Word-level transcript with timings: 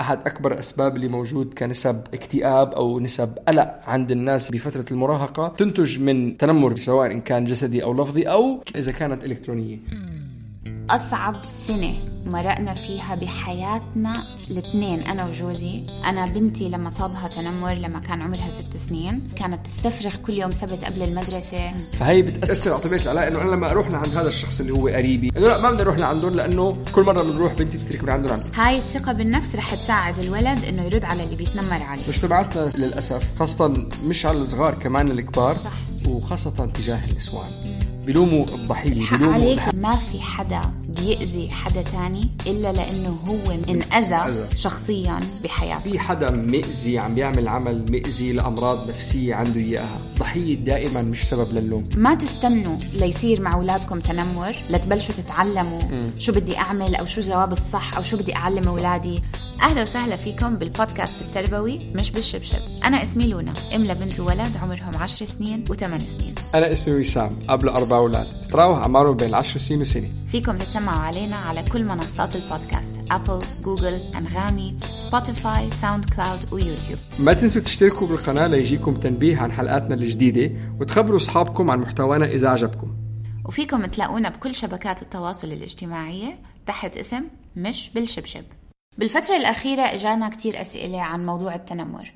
أحد 0.00 0.18
أكبر 0.26 0.52
الأسباب 0.52 0.96
اللي 0.96 1.08
موجود 1.08 1.54
كنسب 1.58 2.02
اكتئاب 2.14 2.72
أو 2.72 3.00
نسب 3.00 3.38
قلق 3.48 3.80
عند 3.86 4.10
الناس 4.10 4.50
بفترة 4.50 4.84
المراهقة 4.90 5.48
تنتج 5.48 6.00
من 6.00 6.36
تنمر 6.36 6.76
سواء 6.76 7.10
إن 7.12 7.20
كان 7.20 7.44
جسدي 7.44 7.84
أو 7.84 7.94
لفظي 7.94 8.22
أو 8.22 8.62
إذا 8.76 8.92
كانت 8.92 9.24
إلكترونية. 9.24 9.78
أصعب 10.90 11.34
سنة 11.66 11.92
مرقنا 12.26 12.74
فيها 12.74 13.14
بحياتنا 13.14 14.12
الاثنين 14.50 15.00
أنا 15.00 15.26
وجوزي. 15.26 15.82
أنا 16.06 16.24
بنتي 16.26 16.68
لما 16.68 16.90
صابها 16.90 17.28
تنمر 17.28 17.72
لما 17.72 17.98
كان 17.98 18.22
عمرها 18.22 18.50
ست 18.50 18.88
سنين. 18.88 19.28
كانت 19.36 19.66
تستفرغ 19.66 20.16
كل 20.16 20.32
يوم 20.32 20.50
سبت 20.50 20.84
قبل 20.84 21.02
المدرسة. 21.02 21.70
فهي 21.98 22.22
بتأثر 22.22 22.72
على 22.72 22.80
طبيعة 22.80 23.02
العلاقة 23.02 23.28
إنه 23.28 23.42
أنا 23.42 23.50
لما 23.50 23.70
أروح 23.70 23.88
لعند 23.88 24.08
هذا 24.08 24.28
الشخص 24.28 24.60
اللي 24.60 24.72
هو 24.72 24.88
قريبي 24.88 25.32
إنه 25.36 25.46
لا 25.46 25.62
ما 25.62 25.70
بدنا 25.70 25.82
نروح 25.82 25.98
لعندهم 25.98 26.34
لأنه 26.34 26.76
كل 26.92 27.02
مرة 27.02 27.22
بنروح 27.22 27.54
بنتي 27.54 27.78
بتترك 27.78 28.04
من 28.04 28.10
عندهم. 28.10 28.40
هاي 28.54 28.78
الثقة 28.78 29.12
بالنفس 29.12 29.54
رح 29.54 29.74
تساعد 29.74 30.18
الولد 30.18 30.64
إنه 30.64 30.82
يرد 30.82 31.04
على 31.04 31.24
اللي 31.24 31.36
بيتنمر 31.36 31.82
عليه. 31.82 32.02
مجتمعاتنا 32.08 32.70
للأسف 32.78 33.26
خاصة 33.38 33.68
مش 34.08 34.26
على 34.26 34.38
الصغار 34.38 34.74
كمان 34.74 35.10
الكبار 35.10 35.58
صح. 35.58 35.72
وخاصة 36.06 36.66
تجاه 36.74 37.00
النسوان. 37.10 37.69
بيلوموا 38.06 38.44
الضحيه 38.44 39.02
حق 39.02 39.16
بيلوموا 39.16 39.34
عليك 39.34 39.60
ما 39.74 39.96
في 39.96 40.20
حدا 40.20 40.60
بيأذي 40.88 41.50
حدا 41.50 41.82
تاني 41.82 42.28
إلا 42.46 42.72
لأنه 42.72 43.18
هو 43.26 43.52
انأذى 43.68 44.14
أذى. 44.14 44.56
شخصيا 44.56 45.18
بحياته. 45.44 45.90
في 45.90 45.98
حدا 45.98 46.30
مئزي 46.30 46.98
عم 46.98 47.14
بيعمل 47.14 47.48
عمل 47.48 47.92
مئزي 47.92 48.32
لأمراض 48.32 48.88
نفسية 48.88 49.34
عنده 49.34 49.60
إياها. 49.60 49.98
ضحيه 50.18 50.54
دائما 50.54 51.02
مش 51.02 51.22
سبب 51.22 51.52
للوم 51.52 51.84
ما 51.96 52.14
تستنوا 52.14 52.76
ليصير 52.94 53.40
مع 53.40 53.54
أولادكم 53.54 54.00
تنمر 54.00 54.56
لتبلشوا 54.70 55.14
تتعلموا 55.14 55.80
شو 56.18 56.32
بدي 56.32 56.58
أعمل 56.58 56.94
أو 56.94 57.06
شو 57.06 57.20
جواب 57.20 57.52
الصح 57.52 57.96
أو 57.96 58.02
شو 58.02 58.16
بدي 58.16 58.36
أعلم 58.36 58.68
أولادي. 58.68 59.22
أهلا 59.62 59.82
وسهلا 59.82 60.16
فيكم 60.16 60.56
بالبودكاست 60.56 61.14
التربوي 61.22 61.78
مش 61.94 62.10
بالشبشب. 62.10 62.58
أنا 62.84 63.02
اسمي 63.02 63.26
لونا 63.26 63.52
أم 63.74 63.84
لبنت 63.84 64.20
وولد 64.20 64.56
عمرهم 64.62 64.90
10 65.00 65.26
سنين 65.26 65.64
و8 65.68 65.84
سنين. 65.84 66.34
أنا 66.54 66.72
اسمي 66.72 67.00
وسام 67.00 67.30
أب 67.48 67.68
لأربع 67.68 67.89
أولاد 67.96 68.26
تراوح 68.50 68.78
اعمارهم 68.78 69.16
بين 69.16 69.34
10 69.34 69.58
سنين 69.58 69.80
وسنه 69.80 70.08
فيكم 70.30 70.56
تسمعوا 70.56 70.98
علينا 70.98 71.36
على 71.36 71.64
كل 71.72 71.84
منصات 71.84 72.36
البودكاست 72.36 72.94
Apple 73.10 73.38
Google 73.64 74.00
أنغامي 74.16 74.76
Spotify 74.80 75.70
SoundCloud 75.70 76.04
و 76.04 76.52
YouTube 76.52 76.98
ما 77.20 77.32
تنسوا 77.32 77.62
تشتركوا 77.62 78.08
بالقناة 78.08 78.46
ليجيكم 78.46 78.94
تنبيه 78.94 79.38
عن 79.38 79.52
حلقاتنا 79.52 79.94
الجديدة 79.94 80.56
وتخبروا 80.80 81.16
أصحابكم 81.16 81.70
عن 81.70 81.78
محتوانا 81.78 82.26
إذا 82.26 82.48
عجبكم. 82.48 82.88
وفيكم 83.44 83.86
تلاقونا 83.86 84.28
بكل 84.28 84.54
شبكات 84.54 85.02
التواصل 85.02 85.52
الاجتماعية 85.52 86.38
تحت 86.66 86.96
اسم 86.96 87.22
مش 87.56 87.90
بالشبشب. 87.94 88.44
بالفترة 88.98 89.36
الأخيرة 89.36 89.82
إجانا 89.82 90.28
كتير 90.28 90.60
أسئلة 90.60 91.00
عن 91.00 91.26
موضوع 91.26 91.54
التنمر. 91.54 92.12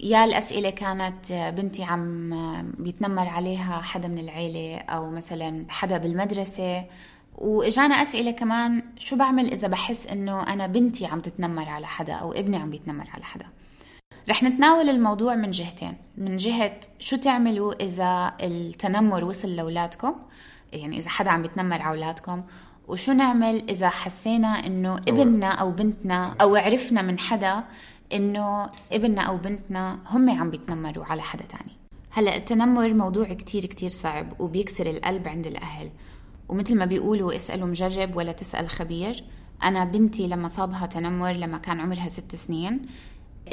يا 0.00 0.24
الأسئلة 0.24 0.70
كانت 0.70 1.32
بنتي 1.32 1.84
عم 1.84 2.30
بيتنمر 2.78 3.28
عليها 3.28 3.80
حدا 3.80 4.08
من 4.08 4.18
العيلة 4.18 4.78
أو 4.78 5.10
مثلا 5.10 5.64
حدا 5.68 5.98
بالمدرسة. 5.98 6.84
وإجانا 7.38 7.94
أسئلة 7.94 8.30
كمان 8.30 8.82
شو 8.98 9.16
بعمل 9.16 9.52
إذا 9.52 9.68
بحس 9.68 10.06
إنه 10.06 10.42
أنا 10.42 10.66
بنتي 10.66 11.06
عم 11.06 11.20
تتنمر 11.20 11.68
على 11.68 11.86
حدا 11.86 12.12
أو 12.12 12.32
ابني 12.32 12.56
عم 12.56 12.70
بيتنمر 12.70 13.10
على 13.14 13.24
حدا؟ 13.24 13.46
رح 14.28 14.42
نتناول 14.42 14.88
الموضوع 14.88 15.34
من 15.34 15.50
جهتين. 15.50 15.96
من 16.18 16.36
جهة 16.36 16.80
شو 16.98 17.16
تعملوا 17.16 17.82
إذا 17.84 18.34
التنمر 18.42 19.24
وصل 19.24 19.56
لأولادكم؟ 19.56 20.14
يعني 20.72 20.98
إذا 20.98 21.08
حدا 21.08 21.30
عم 21.30 21.44
يتنمر 21.44 21.82
على 21.82 21.96
أولادكم. 21.96 22.42
وشو 22.88 23.12
نعمل 23.12 23.70
إذا 23.70 23.88
حسينا 23.88 24.66
إنه 24.66 24.96
ابننا 24.96 25.48
أو 25.48 25.70
بنتنا 25.70 26.34
أو 26.40 26.56
عرفنا 26.56 27.02
من 27.02 27.18
حدا 27.18 27.64
إنه 28.12 28.70
ابننا 28.92 29.22
أو 29.22 29.36
بنتنا 29.36 29.98
هم 30.06 30.30
عم 30.30 30.50
بيتنمروا 30.50 31.04
على 31.04 31.22
حدا 31.22 31.44
تاني. 31.44 31.72
هلأ 32.10 32.36
التنمر 32.36 32.94
موضوع 32.94 33.32
كتير 33.32 33.66
كتير 33.66 33.88
صعب 33.88 34.40
وبيكسر 34.40 34.90
القلب 34.90 35.28
عند 35.28 35.46
الأهل. 35.46 35.90
ومثل 36.48 36.78
ما 36.78 36.84
بيقولوا 36.84 37.36
اسألوا 37.36 37.68
مجرب 37.68 38.16
ولا 38.16 38.32
تسأل 38.32 38.68
خبير. 38.68 39.24
أنا 39.62 39.84
بنتي 39.84 40.26
لما 40.26 40.48
صابها 40.48 40.86
تنمر 40.86 41.32
لما 41.32 41.58
كان 41.58 41.80
عمرها 41.80 42.08
ست 42.08 42.34
سنين 42.36 42.82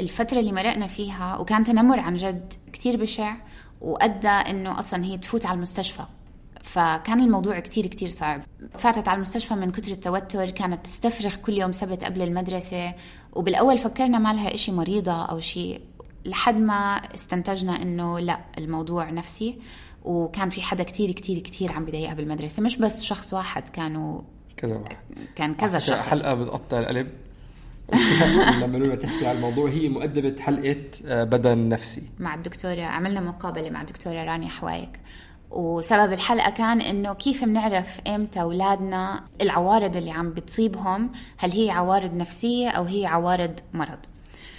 الفترة 0.00 0.40
اللي 0.40 0.52
مرقنا 0.52 0.86
فيها 0.86 1.36
وكان 1.36 1.64
تنمر 1.64 2.00
عن 2.00 2.14
جد 2.14 2.52
كتير 2.72 2.96
بشع 2.96 3.36
وأدى 3.80 4.28
إنه 4.28 4.78
أصلا 4.78 5.04
هي 5.04 5.18
تفوت 5.18 5.46
على 5.46 5.56
المستشفى. 5.56 6.02
فكان 6.62 7.20
الموضوع 7.20 7.60
كتير 7.60 7.86
كتير 7.86 8.10
صعب. 8.10 8.42
فاتت 8.78 9.08
على 9.08 9.16
المستشفى 9.16 9.54
من 9.54 9.72
كتر 9.72 9.92
التوتر 9.92 10.50
كانت 10.50 10.86
تستفرغ 10.86 11.34
كل 11.34 11.52
يوم 11.52 11.72
سبت 11.72 12.04
قبل 12.04 12.22
المدرسة 12.22 12.94
وبالأول 13.36 13.78
فكرنا 13.78 14.18
ما 14.18 14.32
لها 14.32 14.54
إشي 14.54 14.72
مريضة 14.72 15.24
أو 15.24 15.40
شيء 15.40 15.80
لحد 16.24 16.56
ما 16.56 16.96
استنتجنا 17.14 17.82
إنه 17.82 18.20
لا 18.20 18.38
الموضوع 18.58 19.10
نفسي. 19.10 19.58
وكان 20.04 20.50
في 20.50 20.62
حدا 20.62 20.82
كتير 20.82 21.12
كتير 21.12 21.38
كتير 21.38 21.72
عم 21.72 21.84
بضايقها 21.84 22.14
بالمدرسة. 22.14 22.62
مش 22.62 22.78
بس 22.78 23.02
شخص 23.02 23.34
واحد 23.34 23.68
كانوا 23.68 24.20
كذا 24.56 24.76
واحد. 24.76 24.96
كان 25.36 25.54
كذا 25.54 25.78
شخص. 25.78 26.06
حلقة 26.06 26.34
بتقطع 26.34 26.78
القلب. 26.78 27.08
لما 28.62 28.78
لولا 28.78 28.94
تحكي 28.94 29.26
على 29.26 29.36
الموضوع 29.36 29.70
هي 29.70 29.88
مؤدبة 29.88 30.42
حلقة 30.42 30.76
آه، 31.06 31.24
بدن 31.24 31.68
نفسي. 31.68 32.02
مع 32.18 32.34
الدكتورة 32.34 32.82
عملنا 32.82 33.20
مقابلة 33.20 33.70
مع 33.70 33.80
الدكتورة 33.80 34.24
رانيا 34.24 34.48
حوايك. 34.48 35.00
وسبب 35.50 36.12
الحلقة 36.12 36.50
كان 36.50 36.80
إنه 36.80 37.12
كيف 37.12 37.44
بنعرف 37.44 38.00
إمتى 38.08 38.40
أولادنا 38.40 39.24
العوارض 39.40 39.96
اللي 39.96 40.10
عم 40.10 40.30
بتصيبهم؟ 40.30 41.10
هل 41.36 41.52
هي 41.52 41.70
عوارض 41.70 42.14
نفسية 42.14 42.68
أو 42.68 42.84
هي 42.84 43.06
عوارض 43.06 43.60
مرض؟ 43.74 43.98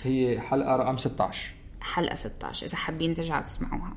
هي 0.04 0.42
حلقة 0.42 0.76
رقم 0.76 0.98
16 0.98 1.54
حلقة 1.82 2.16
16 2.16 2.66
إذا 2.66 2.78
حابين 2.78 3.14
ترجعوا 3.14 3.42
تسمعوها. 3.42 3.94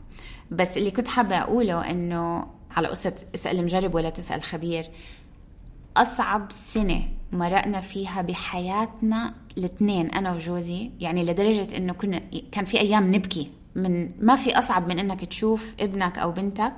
بس 0.50 0.78
اللي 0.78 0.90
كنت 0.90 1.08
حابة 1.08 1.38
أقوله 1.38 1.90
إنه 1.90 2.46
على 2.76 2.88
قصة 2.88 3.14
اسأل 3.34 3.64
مجرب 3.64 3.94
ولا 3.94 4.10
تسأل 4.10 4.42
خبير 4.42 4.90
أصعب 5.96 6.46
سنة 6.52 7.02
مرقنا 7.32 7.80
فيها 7.80 8.22
بحياتنا 8.22 9.34
الاثنين 9.58 10.10
أنا 10.10 10.32
وجوزي 10.32 10.90
يعني 11.00 11.24
لدرجة 11.24 11.76
إنه 11.76 11.92
كنا 11.92 12.22
كان 12.52 12.64
في 12.64 12.80
أيام 12.80 13.14
نبكي. 13.14 13.50
من 13.74 14.10
ما 14.24 14.36
في 14.36 14.58
أصعب 14.58 14.88
من 14.88 14.98
إنك 14.98 15.24
تشوف 15.24 15.74
ابنك 15.80 16.18
أو 16.18 16.32
بنتك 16.32 16.74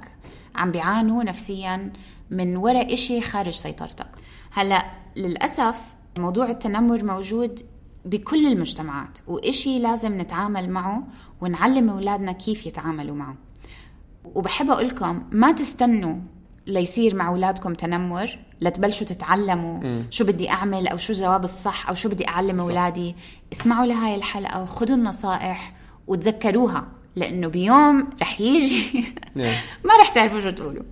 عم 0.54 0.70
بيعانوا 0.70 1.22
نفسيا 1.22 1.92
من 2.30 2.56
وراء 2.56 2.94
إشي 2.94 3.20
خارج 3.20 3.52
سيطرتك. 3.52 4.08
هلأ 4.52 4.84
للأسف 5.16 5.76
موضوع 6.18 6.50
التنمر 6.50 7.04
موجود 7.04 7.60
بكل 8.04 8.46
المجتمعات 8.46 9.18
وإشي 9.26 9.78
لازم 9.78 10.20
نتعامل 10.20 10.70
معه 10.70 11.02
ونعلم 11.40 11.90
أولادنا 11.90 12.32
كيف 12.32 12.66
يتعاملوا 12.66 13.16
معه. 13.16 13.36
وبحب 14.24 14.70
أقول 14.70 14.88
لكم 14.88 15.22
ما 15.30 15.52
تستنوا 15.52 16.16
ليصير 16.66 17.14
مع 17.14 17.28
أولادكم 17.28 17.74
تنمر 17.74 18.38
لتبلشوا 18.60 19.06
تتعلموا 19.06 20.02
شو 20.10 20.24
بدي 20.24 20.50
أعمل 20.50 20.88
أو 20.88 20.96
شو 20.96 21.12
جواب 21.12 21.44
الصح 21.44 21.88
أو 21.88 21.94
شو 21.94 22.08
بدي 22.08 22.28
أعلم 22.28 22.60
أولادي. 22.60 23.14
اسمعوا 23.52 23.86
لهاي 23.86 24.14
الحلقة 24.14 24.62
وخذوا 24.62 24.96
النصائح 24.96 25.72
وتذكروها 26.06 26.86
لأنه 27.16 27.48
بيوم 27.48 28.10
رح 28.22 28.40
يجي. 28.40 29.04
نعم. 29.34 29.54
ما 29.84 29.96
رح 30.00 30.08
تعرفوا 30.08 30.40
شو 30.40 30.50
تقولوا. 30.50 30.82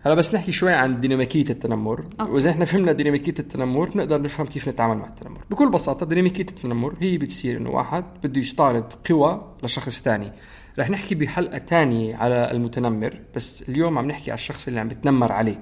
هلا 0.00 0.14
بس 0.14 0.34
نحكي 0.34 0.52
شوي 0.52 0.72
عن 0.72 1.00
ديناميكية 1.00 1.50
التنمر. 1.50 2.04
أوكي. 2.20 2.32
وإذا 2.32 2.50
إحنا 2.50 2.64
فهمنا 2.64 2.92
ديناميكية 2.92 3.34
التنمر 3.38 3.88
بنقدر 3.88 4.22
نفهم 4.22 4.46
كيف 4.46 4.68
نتعامل 4.68 4.96
مع 4.96 5.06
التنمر. 5.06 5.40
بكل 5.50 5.70
بساطة 5.70 6.06
ديناميكية 6.06 6.42
التنمر 6.42 6.94
هي 7.00 7.18
بتصير 7.18 7.56
إنه 7.56 7.70
واحد 7.70 8.04
بده 8.24 8.40
يستعرض 8.40 8.92
قوى 9.10 9.54
لشخص 9.62 10.02
ثاني 10.02 10.32
رح 10.78 10.90
نحكي 10.90 11.14
بحلقة 11.14 11.58
تانية 11.58 12.16
على 12.16 12.50
المتنمر 12.50 13.20
بس 13.36 13.68
اليوم 13.68 13.98
عم 13.98 14.06
نحكي 14.06 14.30
على 14.30 14.38
الشخص 14.38 14.68
اللي 14.68 14.80
عم 14.80 14.88
بتنمر 14.88 15.32
عليه. 15.32 15.60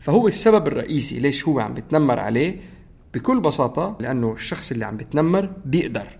فهو 0.00 0.28
السبب 0.28 0.66
الرئيسي 0.66 1.18
ليش 1.20 1.48
هو 1.48 1.60
عم 1.60 1.74
بتنمر 1.74 2.18
عليه 2.18 2.60
بكل 3.14 3.40
بساطة 3.40 3.96
لأنه 4.00 4.32
الشخص 4.32 4.72
اللي 4.72 4.84
عم 4.84 4.96
بتنمر 4.96 5.50
بيقدر. 5.64 6.18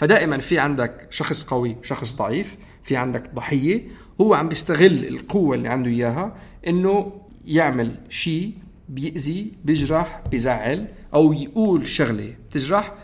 فدائما 0.00 0.38
في 0.38 0.58
عندك 0.58 1.06
شخص 1.10 1.44
قوي 1.44 1.76
وشخص 1.80 2.16
ضعيف 2.16 2.56
في 2.84 2.96
عندك 2.96 3.34
ضحية 3.34 3.88
هو 4.20 4.34
عم 4.34 4.48
بيستغل 4.48 5.06
القوة 5.06 5.56
اللي 5.56 5.68
عنده 5.68 5.90
إياها 5.90 6.36
إنه 6.66 7.12
يعمل 7.46 7.94
شيء 8.08 8.52
بيأذي 8.88 9.52
بيجرح 9.64 10.22
بيزعل 10.30 10.88
أو 11.14 11.32
يقول 11.32 11.86
شغلة 11.86 12.34
بتجرح. 12.50 12.94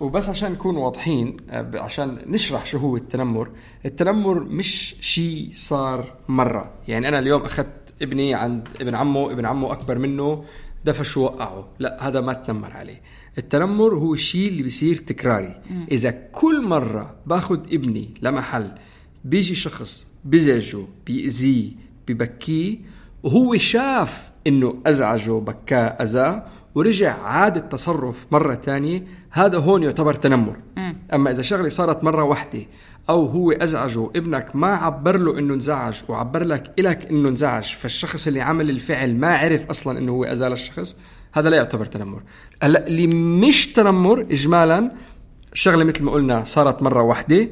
وبس 0.00 0.28
عشان 0.28 0.52
نكون 0.52 0.76
واضحين 0.76 1.36
آه، 1.50 1.70
عشان 1.74 2.18
نشرح 2.26 2.66
شو 2.66 2.78
هو 2.78 2.96
التنمر 2.96 3.50
التنمر 3.86 4.44
مش 4.44 4.94
شيء 5.00 5.50
صار 5.54 6.14
مرة. 6.28 6.74
يعني 6.88 7.08
أنا 7.08 7.18
اليوم 7.18 7.42
أخذت 7.42 7.94
ابني 8.02 8.34
عند 8.34 8.68
ابن 8.80 8.94
عمه 8.94 9.32
ابن 9.32 9.46
عمه 9.46 9.72
أكبر 9.72 9.98
منه 9.98 10.44
دفش 10.84 11.16
ووقعه 11.16 11.68
لا 11.78 12.08
هذا 12.08 12.20
ما 12.20 12.32
تنمر 12.32 12.72
عليه. 12.72 13.00
التنمر 13.38 13.94
هو 13.94 14.14
الشيء 14.14 14.48
اللي 14.48 14.62
بيصير 14.62 14.96
تكراري. 14.96 15.60
إذا 15.90 16.10
كل 16.32 16.62
مرة 16.62 17.14
باخذ 17.26 17.58
ابني 17.72 18.10
لمحل 18.22 18.70
بيجي 19.24 19.54
شخص 19.54 20.06
بزعجه 20.24 20.86
بيأذيه 21.06 21.70
ببكيه 22.08 22.78
وهو 23.22 23.56
شاف 23.58 24.28
إنه 24.46 24.82
أزعجه 24.86 25.30
بكاه 25.40 25.86
أذاه 25.86 26.44
ورجع 26.74 27.22
عاد 27.22 27.56
التصرف 27.56 28.26
مرة 28.32 28.54
تانية 28.54 29.06
هذا 29.30 29.58
هون 29.58 29.82
يعتبر 29.82 30.14
تنمر. 30.14 30.56
أما 31.14 31.30
إذا 31.30 31.42
شغلة 31.42 31.68
صارت 31.68 32.04
مرة 32.04 32.22
واحدة 32.22 32.66
أو 33.08 33.26
هو 33.26 33.52
أزعجه 33.52 34.10
ابنك 34.16 34.56
ما 34.56 34.74
عبر 34.74 35.16
له 35.18 35.38
إنه 35.38 35.54
انزعج 35.54 36.02
وعبر 36.08 36.44
لك 36.44 36.74
إلك 36.78 37.06
إنه 37.10 37.28
انزعج 37.28 37.64
فالشخص 37.64 38.26
اللي 38.26 38.40
عمل 38.40 38.70
الفعل 38.70 39.16
ما 39.16 39.36
عرف 39.36 39.70
أصلا 39.70 39.98
إنه 39.98 40.12
هو 40.12 40.24
أزال 40.24 40.52
الشخص 40.52 40.96
هذا 41.32 41.50
لا 41.50 41.56
يعتبر 41.56 41.86
تنمر. 41.86 42.22
هلا 42.62 42.86
اللي 42.86 43.06
مش 43.46 43.72
تنمر 43.72 44.20
إجمالا 44.20 44.92
شغلة 45.54 45.84
مثل 45.84 46.04
ما 46.04 46.12
قلنا 46.12 46.44
صارت 46.44 46.82
مرة 46.82 47.02
واحدة 47.02 47.48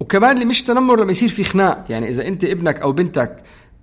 وكمان 0.00 0.34
اللي 0.36 0.44
مش 0.44 0.62
تنمر 0.62 1.00
لما 1.00 1.10
يصير 1.10 1.28
في 1.28 1.44
خناق. 1.44 1.84
يعني 1.88 2.08
إذا 2.08 2.26
أنت 2.26 2.44
ابنك 2.44 2.80
أو 2.80 2.92
بنتك 2.92 3.36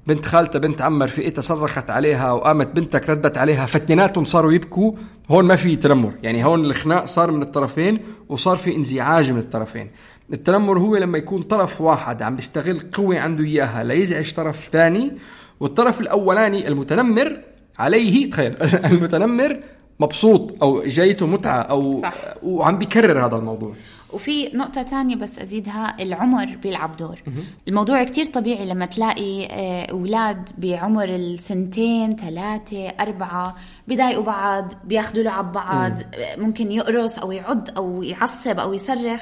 بنت 0.07 0.25
خالتها 0.25 0.59
بنت 0.59 0.81
عمها 0.81 1.07
رفيقتها 1.07 1.41
صرخت 1.41 1.89
عليها 1.89 2.31
وقامت 2.31 2.67
بنتك 2.67 3.09
ردت 3.09 3.37
عليها 3.37 3.65
فاثنيناتهم 3.65 4.25
صاروا 4.25 4.51
يبكوا 4.51 4.91
هون 5.29 5.45
ما 5.45 5.55
في 5.55 5.75
تنمر. 5.75 6.13
يعني 6.23 6.45
هون 6.45 6.65
الخناق 6.65 7.05
صار 7.05 7.31
من 7.31 7.41
الطرفين 7.41 7.99
وصار 8.29 8.57
في 8.57 8.75
انزعاج 8.75 9.31
من 9.31 9.39
الطرفين. 9.39 9.91
التنمر 10.33 10.79
هو 10.79 10.97
لما 10.97 11.17
يكون 11.17 11.41
طرف 11.41 11.81
واحد 11.81 12.21
عم 12.21 12.35
بيستغل 12.35 12.79
قوة 12.79 13.19
عنده 13.19 13.43
إياها 13.43 13.83
ليزعج 13.83 14.33
طرف 14.33 14.69
ثاني 14.71 15.11
والطرف 15.59 16.01
الأولاني 16.01 16.67
المتنمر 16.67 17.37
عليه 17.79 18.29
تخيل 18.29 18.55
المتنمر 18.91 19.59
مبسوط 19.99 20.63
أو 20.63 20.83
جايته 20.83 21.27
متعة 21.27 21.61
أو 21.61 21.93
صح. 21.93 22.13
وعم 22.43 22.77
بيكرر 22.77 23.25
هذا 23.25 23.35
الموضوع. 23.35 23.73
وفي 24.13 24.49
نقطة 24.53 24.81
تانية 24.81 25.15
بس 25.15 25.39
أزيدها 25.39 26.01
العمر 26.01 26.45
بيلعب 26.63 26.97
دور. 26.97 27.19
الموضوع 27.67 28.03
كتير 28.03 28.25
طبيعي 28.25 28.65
لما 28.65 28.85
تلاقي 28.85 29.45
آه، 29.45 29.85
أولاد 29.91 30.49
بعمر 30.57 31.03
السنتين 31.03 32.15
ثلاثة 32.15 32.89
أربعة 32.89 33.55
بيضايقوا 33.87 34.23
بعض 34.23 34.73
بياخدوا 34.83 35.23
لعب 35.23 35.51
بعض 35.51 35.91
آه، 35.99 36.35
ممكن 36.37 36.71
يقرص 36.71 37.19
أو 37.19 37.31
يعض 37.31 37.77
أو 37.77 38.03
يعصب 38.03 38.59
أو 38.59 38.73
يصرخ. 38.73 39.21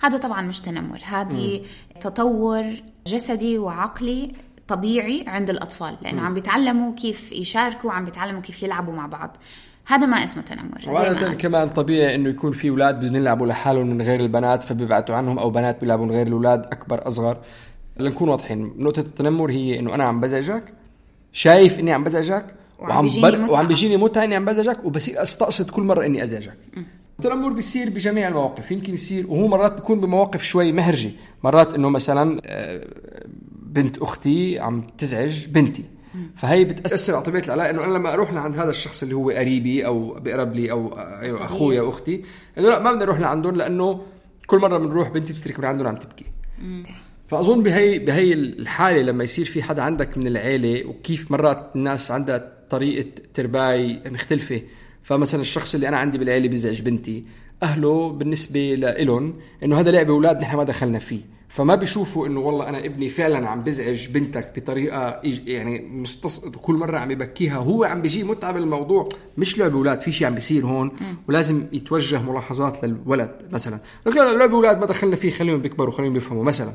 هذا 0.00 0.18
طبعا 0.18 0.42
مش 0.42 0.60
تنمر. 0.60 1.00
هذه 1.04 1.60
تطور 2.00 2.64
جسدي 3.06 3.58
وعقلي. 3.58 4.32
طبيعي 4.68 5.24
عند 5.26 5.50
الأطفال 5.50 5.94
لأنه 6.02 6.22
عم 6.22 6.34
بيتعلموا 6.34 6.94
كيف 6.94 7.32
يشاركوا 7.32 7.92
عم 7.92 8.04
بيتعلموا 8.04 8.40
كيف 8.40 8.62
يلعبوا 8.62 8.92
مع 8.94 9.06
بعض. 9.06 9.36
هذا 9.86 10.06
ما 10.06 10.24
اسمه 10.24 10.42
تنمر 10.42 10.78
وعادة. 10.86 11.34
كمان 11.34 11.68
طبيعي 11.68 12.14
إنه 12.14 12.28
يكون 12.28 12.52
في 12.52 12.68
أولاد 12.68 12.98
بدهم 12.98 13.16
يلعبوا 13.16 13.46
لحالهم 13.46 13.86
من 13.86 14.02
غير 14.02 14.20
البنات 14.20 14.62
فبيبعتوا 14.62 15.14
عنهم 15.14 15.38
أو 15.38 15.50
بنات 15.50 15.80
بيلعبوا 15.80 16.04
من 16.04 16.10
غير 16.10 16.26
الأولاد 16.26 16.60
أكبر 16.66 17.06
أصغر. 17.08 17.36
لنكون 17.96 18.28
واضحين 18.28 18.72
نقطة 18.78 19.00
التنمر 19.00 19.50
هي 19.50 19.78
إنه 19.78 19.94
أنا 19.94 20.04
عم 20.04 20.20
بزعجك 20.20 20.72
شايف 21.32 21.78
إني 21.78 21.92
عم 21.92 22.04
بزعجك 22.04 22.54
وعم 22.78 23.02
بيجيني 23.02 23.36
متعة. 23.36 23.50
وعم 23.50 23.66
بيجيني 23.66 23.96
متعة 23.96 24.24
إني 24.24 24.34
عم 24.34 24.44
بزعجك 24.44 24.84
وبصير 24.84 25.22
أستقصد 25.22 25.70
كل 25.70 25.82
مرة 25.82 26.06
إني 26.06 26.22
أزعجك. 26.22 26.56
التنمر 27.18 27.52
بيصير 27.52 27.90
بجميع 27.90 28.28
المواقف 28.28 28.70
يمكن 28.70 28.94
يصير 28.94 29.26
وهو 29.28 29.48
مرات 29.48 29.72
بيكون 29.72 30.00
بمواقف 30.00 30.42
شوي 30.42 30.72
مهرجة. 30.72 31.10
مرات 31.44 31.74
إنه 31.74 31.88
مثلا 31.88 32.40
آه، 32.46 32.86
بنت 33.74 33.98
أختي 33.98 34.58
عم 34.58 34.86
تزعج 34.98 35.46
بنتي. 35.46 35.84
فهي 36.36 36.64
بتأثر 36.64 37.14
على 37.14 37.24
طبيعة 37.24 37.44
العلاقة 37.44 37.70
إنه 37.70 37.84
أنا 37.84 37.92
لما 37.92 38.12
أروح 38.12 38.32
لعند 38.32 38.58
هذا 38.58 38.70
الشخص 38.70 39.02
اللي 39.02 39.14
هو 39.14 39.30
قريبي 39.30 39.86
أو 39.86 40.20
بيقرب 40.20 40.54
لي 40.54 40.70
أو 40.70 40.98
أيوه. 40.98 41.44
أخويا 41.44 41.82
واختي 41.82 42.24
إنه 42.58 42.68
لا 42.68 42.78
ما 42.78 42.92
بدنا 42.92 43.04
نروح 43.04 43.20
لعندهم 43.20 43.56
لأنه 43.56 44.02
كل 44.46 44.58
مرة 44.58 44.78
بنروح 44.78 45.08
بنتي 45.08 45.32
بتترك 45.32 45.58
من 45.58 45.64
عندهم 45.64 45.86
عم 45.86 45.96
تبكي. 45.96 46.24
فأظن 47.28 47.62
بهي 47.62 47.98
بهي 47.98 48.32
الحالة 48.32 49.02
لما 49.02 49.24
يصير 49.24 49.44
في 49.44 49.62
حدا 49.62 49.82
عندك 49.82 50.18
من 50.18 50.26
العيلة 50.26 50.88
وكيف 50.88 51.30
مرات 51.30 51.70
الناس 51.76 52.10
عندها 52.10 52.52
طريقة 52.70 53.08
ترباي 53.34 54.00
مختلفة. 54.06 54.62
فمثلا 55.02 55.40
الشخص 55.40 55.74
اللي 55.74 55.88
أنا 55.88 55.96
عندي 55.96 56.18
بالعيلة 56.18 56.48
بيزعج 56.48 56.82
بنتي 56.82 57.24
أهله 57.62 58.10
بالنسبة 58.12 58.74
لإلهم 58.74 59.34
إنه 59.62 59.80
هذا 59.80 59.90
لعبة 59.90 60.12
أولاد 60.12 60.40
نحن 60.40 60.56
ما 60.56 60.64
دخلنا 60.64 60.98
فيه. 60.98 61.33
فما 61.54 61.74
بيشوفوا 61.74 62.26
إنه 62.26 62.40
والله 62.40 62.68
أنا 62.68 62.84
ابني 62.84 63.08
فعلا 63.08 63.48
عم 63.48 63.60
بزعج 63.60 64.08
بنتك 64.08 64.52
بطريقة 64.56 65.20
يعني 65.46 65.80
مستص... 65.88 66.40
كل 66.44 66.74
مرة 66.74 66.98
عم 66.98 67.10
يبكيها 67.10 67.56
هو 67.56 67.84
عم 67.84 68.02
بيجي 68.02 68.24
متعه 68.24 68.52
بالموضوع 68.52 69.08
مش 69.38 69.58
لعب 69.58 69.74
أولاد 69.74 70.00
في 70.00 70.12
شيء 70.12 70.26
عم 70.26 70.34
بيصير 70.34 70.66
هون 70.66 70.92
ولازم 71.28 71.66
يتوجه 71.72 72.22
ملاحظات 72.22 72.84
للولد 72.84 73.30
مثلا. 73.50 73.78
لك 74.06 74.16
لا 74.16 74.36
لعب 74.36 74.54
أولاد 74.54 74.78
ما 74.78 74.86
دخلنا 74.86 75.16
فيه 75.16 75.30
خليهم 75.30 75.60
بيكبروا 75.60 75.92
خليهم 75.92 76.12
بيفهموا 76.12 76.44
مثلا. 76.44 76.72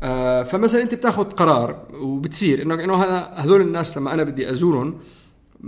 آه 0.00 0.42
فمثلا 0.42 0.82
أنت 0.82 0.94
بتاخذ 0.94 1.24
قرار 1.24 1.86
وبتصير 1.94 2.62
إنه 2.62 2.74
انه 2.74 3.04
هذول 3.24 3.60
الناس 3.60 3.98
لما 3.98 4.14
أنا 4.14 4.22
بدي 4.22 4.50
أزورهم 4.50 4.94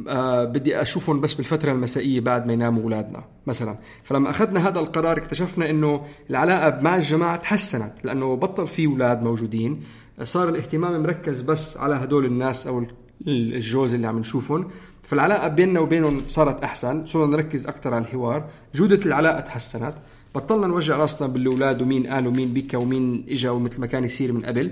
آه 0.09 0.45
بدي 0.45 0.83
أشوفهم 0.83 1.21
بس 1.21 1.35
بالفترة 1.35 1.73
المسائية 1.73 2.21
بعد 2.21 2.47
ما 2.47 2.53
يناموا 2.53 2.83
أولادنا 2.83 3.25
مثلا. 3.47 3.79
فلما 4.03 4.31
أخذنا 4.31 4.69
هذا 4.69 4.81
القرار 4.81 5.17
اكتشفنا 5.17 5.71
إنه 5.71 6.03
العلاقة 6.31 6.81
مع 6.83 6.97
الجماعة 6.97 7.37
تحسنت 7.37 7.93
لأنه 8.05 8.37
بطل 8.37 8.67
في 8.67 8.87
أولاد 8.87 9.23
موجودين. 9.23 9.81
صار 10.23 10.49
الاهتمام 10.49 11.03
مركز 11.03 11.43
بس 11.43 11.77
على 11.77 11.95
هدول 11.95 12.25
الناس 12.27 12.67
أو 12.67 12.79
ال- 12.79 13.55
الجوز 13.55 13.95
اللي 13.95 14.07
عم 14.07 14.19
نشوفهم. 14.19 14.69
فالعلاقة 15.03 15.49
بيننا 15.49 15.81
وبينهم 15.81 16.23
صارت 16.27 16.63
أحسن 16.63 17.07
صرنا 17.07 17.37
نركز 17.37 17.67
أكثر 17.67 17.95
على 17.95 18.05
الحوار. 18.05 18.45
جودة 18.75 19.07
العلاقة 19.07 19.41
تحسنت. 19.41 19.95
بطلنا 20.35 20.67
نوجع 20.67 20.97
رأسنا 20.97 21.29
بالأولاد 21.29 21.83
ومين 21.83 22.07
قال 22.07 22.27
ومين 22.27 22.49
بكى 22.55 22.77
ومين 22.77 23.25
اجى 23.29 23.49
ومثل 23.49 23.81
ما 23.81 23.87
كان 23.87 24.05
يصير 24.05 24.33
من 24.33 24.41
قبل. 24.41 24.71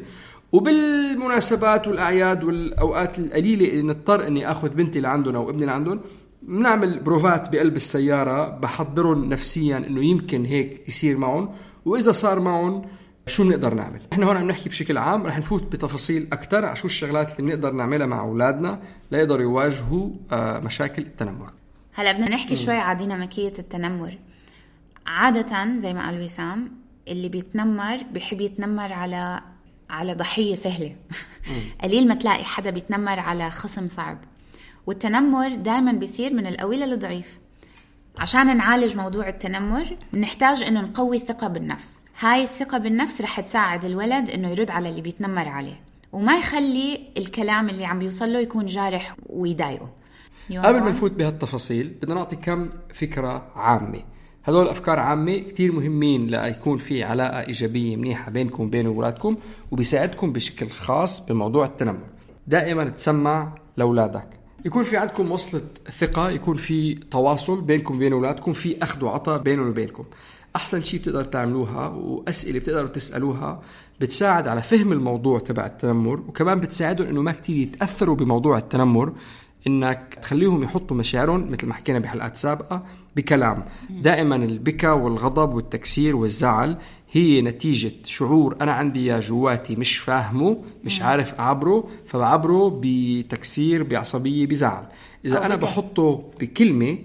وبالمناسبات 0.55 1.89
والأعياد 1.89 2.45
والأوقات 2.45 3.19
القليلة 3.19 3.69
اللي 3.69 3.83
نضطر 3.83 4.27
إني 4.27 4.51
آخذ 4.51 4.69
بنتي 4.69 5.01
لعندهم 5.01 5.37
أو 5.37 5.51
ابني 5.51 5.67
لعندهم 5.67 6.01
بنعمل 6.43 7.01
بروفات 7.01 7.49
بقلب 7.53 7.77
السيارة 7.77 8.49
بحضرهم 8.49 9.25
نفسيا 9.25 9.77
إنه 9.77 10.05
يمكن 10.05 10.45
هيك 10.45 10.89
يصير 10.89 11.17
معهم 11.17 11.51
وإذا 11.85 12.13
صار 12.13 12.41
معهم 12.41 12.83
شو 13.27 13.45
بنقدر 13.45 13.75
نعمل؟ 13.75 14.01
إحنا 14.13 14.27
هون 14.27 14.37
عم 14.37 14.49
نحكي 14.49 14.69
بشكل 14.69 14.99
عام 14.99 15.27
رح 15.27 15.39
نفوت 15.39 15.73
بتفاصيل 15.73 16.29
أكثر 16.33 16.65
على 16.65 16.77
شو 16.77 16.87
الشغلات 16.87 17.41
اللي 17.41 17.43
بنقدر 17.43 17.73
نعملها 17.73 18.07
مع 18.07 18.21
أولادنا 18.21 18.81
ليقدروا 19.11 19.43
يواجهوا 19.43 20.11
آه، 20.33 20.61
مشاكل 20.61 21.03
التنمر. 21.03 21.51
هلا 21.95 22.13
بدنا 22.13 22.29
نحكي 22.29 22.57
شوي 22.57 22.75
على 22.75 22.99
ديناميكية 22.99 23.53
التنمر 23.59 24.19
عادة 25.07 25.79
زي 25.79 25.95
ما 25.95 26.07
قال 26.07 26.25
وسام 26.25 26.73
اللي 27.09 27.29
بيتنمر 27.29 28.03
بيحب 28.13 28.41
يتنمر 28.41 28.93
على 28.93 29.41
على 29.95 30.15
ضحية 30.15 30.55
سهلة. 30.55 30.95
قليل 31.83 32.09
ما 32.09 32.15
تلاقي 32.15 32.45
حدا 32.45 32.71
بيتنمر 32.71 33.21
على 33.21 33.51
خصم 33.51 33.89
صعب. 33.89 34.19
والتنمر 34.87 35.55
دائما 35.55 35.93
بيصير 35.93 36.33
من 36.33 36.47
القوي 36.47 36.77
للضعيف. 36.77 37.39
عشان 38.19 38.57
نعالج 38.57 38.97
موضوع 38.97 39.29
التنمر 39.29 39.97
نحتاج 40.15 40.63
إنه 40.63 40.81
نقوي 40.81 41.17
الثقة 41.17 41.49
بالنفس. 41.49 41.99
هاي 42.21 42.45
الثقة 42.45 42.79
بالنفس 42.79 43.21
رح 43.21 43.41
تساعد 43.41 43.85
الولد 43.85 44.31
إنه 44.31 44.49
يرد 44.49 44.71
على 44.71 44.89
اللي 44.89 45.01
بيتنمر 45.01 45.49
عليه. 45.49 45.81
وما 46.13 46.39
يخلي 46.39 47.01
الكلام 47.19 47.69
اللي 47.69 47.85
عم 47.85 47.99
بيوصل 47.99 48.33
له 48.33 48.39
يكون 48.39 48.67
جارح 48.67 49.17
ويضايقه. 49.27 49.89
قبل 50.51 50.81
ما 50.81 50.91
نفوت 50.91 51.13
بهالتفاصيل 51.13 51.89
بدنا 52.03 52.15
نعطي 52.15 52.37
كم 52.37 52.71
فكرة 52.95 53.53
عامة. 53.57 54.14
هدول 54.45 54.69
أفكار 54.69 54.99
عامة 54.99 55.39
كتير 55.39 55.73
مهمين 55.73 56.27
ليكون 56.27 56.79
في 56.79 57.03
علاقة 57.03 57.41
إيجابية 57.41 57.97
منيحة 57.97 58.31
بينكم 58.31 58.63
وبين 58.63 58.87
أولادكم 58.87 59.37
وبيساعدكم 59.71 60.33
بشكل 60.33 60.71
خاص 60.71 61.27
بموضوع 61.27 61.65
التنمر. 61.65 62.07
دائما 62.47 62.89
تسمع 62.89 63.55
لأولادك. 63.77 64.29
يكون 64.65 64.85
في 64.85 64.97
عندكم 64.97 65.33
وصلة 65.33 65.61
ثقة 65.99 66.31
يكون 66.31 66.57
في 66.57 66.95
تواصل 66.95 67.61
بينكم 67.61 67.97
وبين 67.97 68.13
أولادكم 68.13 68.53
في 68.53 68.83
أخذ 68.83 69.05
وعطاء 69.05 69.39
بينهم 69.39 69.69
وبينكم. 69.69 70.05
أحسن 70.57 70.83
شيء 70.83 71.01
بتقدروا 71.01 71.23
تعملوها 71.23 71.89
وأسئلة 71.89 72.59
بتقدروا 72.59 72.89
تسألوها 72.89 73.63
بتساعد 74.01 74.49
على 74.49 74.63
فهم 74.63 74.93
الموضوع 74.93 75.39
تبع 75.39 75.67
التنمر 75.67 76.21
وكمان 76.29 76.61
بتساعدهم 76.61 77.09
إنه 77.09 77.23
ما 77.23 77.33
كتير 77.33 77.57
يتأثروا 77.57 78.17
بموضوع 78.17 78.59
التنمر. 78.59 79.13
إنك 79.67 80.19
تخليهم 80.23 80.63
يحطوا 80.63 80.97
مشاعرهم 80.97 81.51
مثل 81.51 81.67
ما 81.67 81.75
حكينا 81.75 81.99
بحلقات 81.99 82.37
سابقة 82.37 82.87
بكلام. 83.17 83.65
دائما 83.91 84.37
البكا 84.37 84.91
والغضب 84.93 85.55
والتكسير 85.55 86.17
والزعل 86.17 86.79
هي 87.13 87.43
نتيجة 87.43 87.93
شعور 88.05 88.57
أنا 88.61 88.73
عندي 88.73 89.01
إياه 89.01 89.21
جواتي 89.21 89.77
مش 89.77 89.99
فاهمه 89.99 90.65
مش 90.85 91.03
عارف 91.03 91.35
أعبره 91.35 91.89
فبعبره 92.07 92.81
بتكسير 92.83 93.83
بعصبية 93.83 94.47
بزعل. 94.47 94.87
إذا 95.25 95.47
أنا 95.47 95.57
بحطه 95.57 96.31
بكلمة 96.41 96.99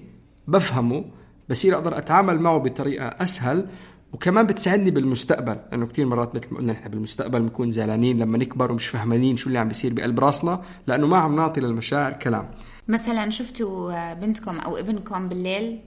بفهمه 0.48 1.06
بصير 1.50 1.76
أقدر 1.76 1.98
أتعامل 1.98 2.40
معه 2.40 2.58
بطريقة 2.58 3.06
أسهل 3.06 3.68
وكمان 4.14 4.48
بتساعدني 4.48 4.92
بالمستقبل 4.92 5.58
لأنه 5.72 5.88
كثير 5.88 6.06
مرات 6.06 6.36
مثل 6.36 6.48
ما 6.52 6.58
قلنا 6.58 6.74
نحن 6.74 6.90
بالمستقبل 6.90 7.40
بنكون 7.40 7.72
زعلانين 7.72 8.18
لما 8.18 8.38
نكبر 8.38 8.72
ومش 8.72 8.88
فهمانين 8.88 9.38
شو 9.38 9.48
اللي 9.48 9.60
عم 9.60 9.68
بيصير 9.68 9.94
بقلب 9.94 10.20
راسنا 10.20 10.62
لأنه 10.88 11.08
ما 11.08 11.18
عم 11.18 11.36
نعطي 11.36 11.62
للمشاعر 11.62 12.14
كلام. 12.14 12.52
مثلا 12.88 13.30
شفتوا 13.30 14.14
بنتكم 14.14 14.60
أو 14.60 14.78
ابنكم 14.78 15.30
بالليل؟ 15.30 15.80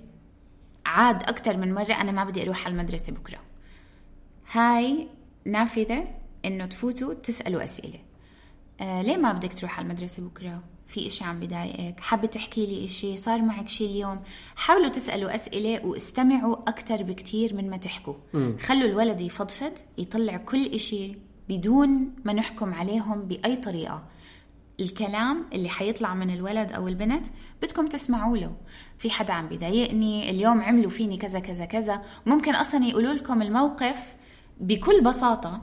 عاد 0.87 1.23
أكثر 1.23 1.57
من 1.57 1.75
مرة 1.75 1.93
أنا 1.93 2.13
ما 2.13 2.25
بدي 2.25 2.43
أروح 2.43 2.67
على 2.67 2.73
المدرسة 2.75 3.13
بكرة. 3.13 3.39
هاي 4.53 5.09
نافذة 5.47 6.05
إنه 6.45 6.67
تفوتوا 6.67 7.15
تسألوا 7.15 7.65
أسئلة. 7.65 7.99
آه 8.81 9.03
ليه 9.03 9.17
ما 9.17 9.33
بدك 9.33 9.55
تروح 9.55 9.79
على 9.79 9.87
المدرسة 9.87 10.23
بكرة؟ 10.23 10.63
في 10.93 11.07
إشي 11.07 11.25
عم 11.25 11.41
بضايقك 11.41 12.01
حابة 12.01 12.27
تحكي 12.27 12.67
لي 12.67 12.85
إشي؟ 12.85 13.17
صار 13.17 13.43
معك 13.43 13.69
شي 13.69 13.87
اليوم؟ 13.87 14.21
حاولوا 14.57 14.89
تسألوا 14.89 15.35
أسئلة 15.35 15.87
واستمعوا 15.87 16.57
أكتر 16.69 17.03
بكتير 17.03 17.55
من 17.55 17.71
ما 17.71 17.77
تحكوا. 17.77 18.15
م. 18.35 18.57
خلوا 18.59 18.89
الولد 18.89 19.21
يفضفض 19.21 19.73
يطلع 19.99 20.37
كل 20.37 20.67
إشي 20.67 21.15
بدون 21.49 22.15
ما 22.25 22.33
نحكم 22.33 22.75
عليهم 22.75 23.23
بأي 23.23 23.57
طريقة. 23.57 24.05
الكلام 24.81 25.45
اللي 25.53 25.69
حيطلع 25.69 26.15
من 26.15 26.31
الولد 26.35 26.73
أو 26.73 26.89
البنت 26.89 27.27
بدكم 27.63 27.87
تسمعوا 27.87 28.37
له. 28.37 28.57
في 28.99 29.11
حدا 29.11 29.33
عم 29.33 29.49
بضايقني 29.49 30.31
اليوم 30.31 30.63
عملوا 30.63 30.91
فيني 30.91 31.17
كذا 31.17 31.39
كذا 31.39 31.65
كذا. 31.65 32.03
ممكن 32.27 32.55
أصلا 32.55 32.85
يقولوا 32.85 33.13
لكم 33.13 33.43
الموقف 33.43 33.97
بكل 34.61 35.01
بساطة. 35.01 35.63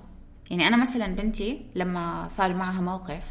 يعني 0.52 0.68
أنا 0.68 0.78
مثلا 0.78 1.16
بنتي 1.16 1.66
لما 1.76 2.28
صار 2.32 2.54
معها 2.54 2.82
موقف 2.82 3.24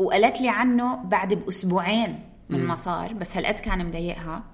وقالت 0.00 0.40
لي 0.40 0.48
عنه 0.48 0.96
بعد 0.96 1.34
بأسبوعين 1.34 2.24
من 2.48 2.64
ما 2.64 2.74
صار 2.74 3.12
بس 3.12 3.36
هالقد 3.36 3.54
كان 3.54 3.86
مضايقها. 3.86 4.44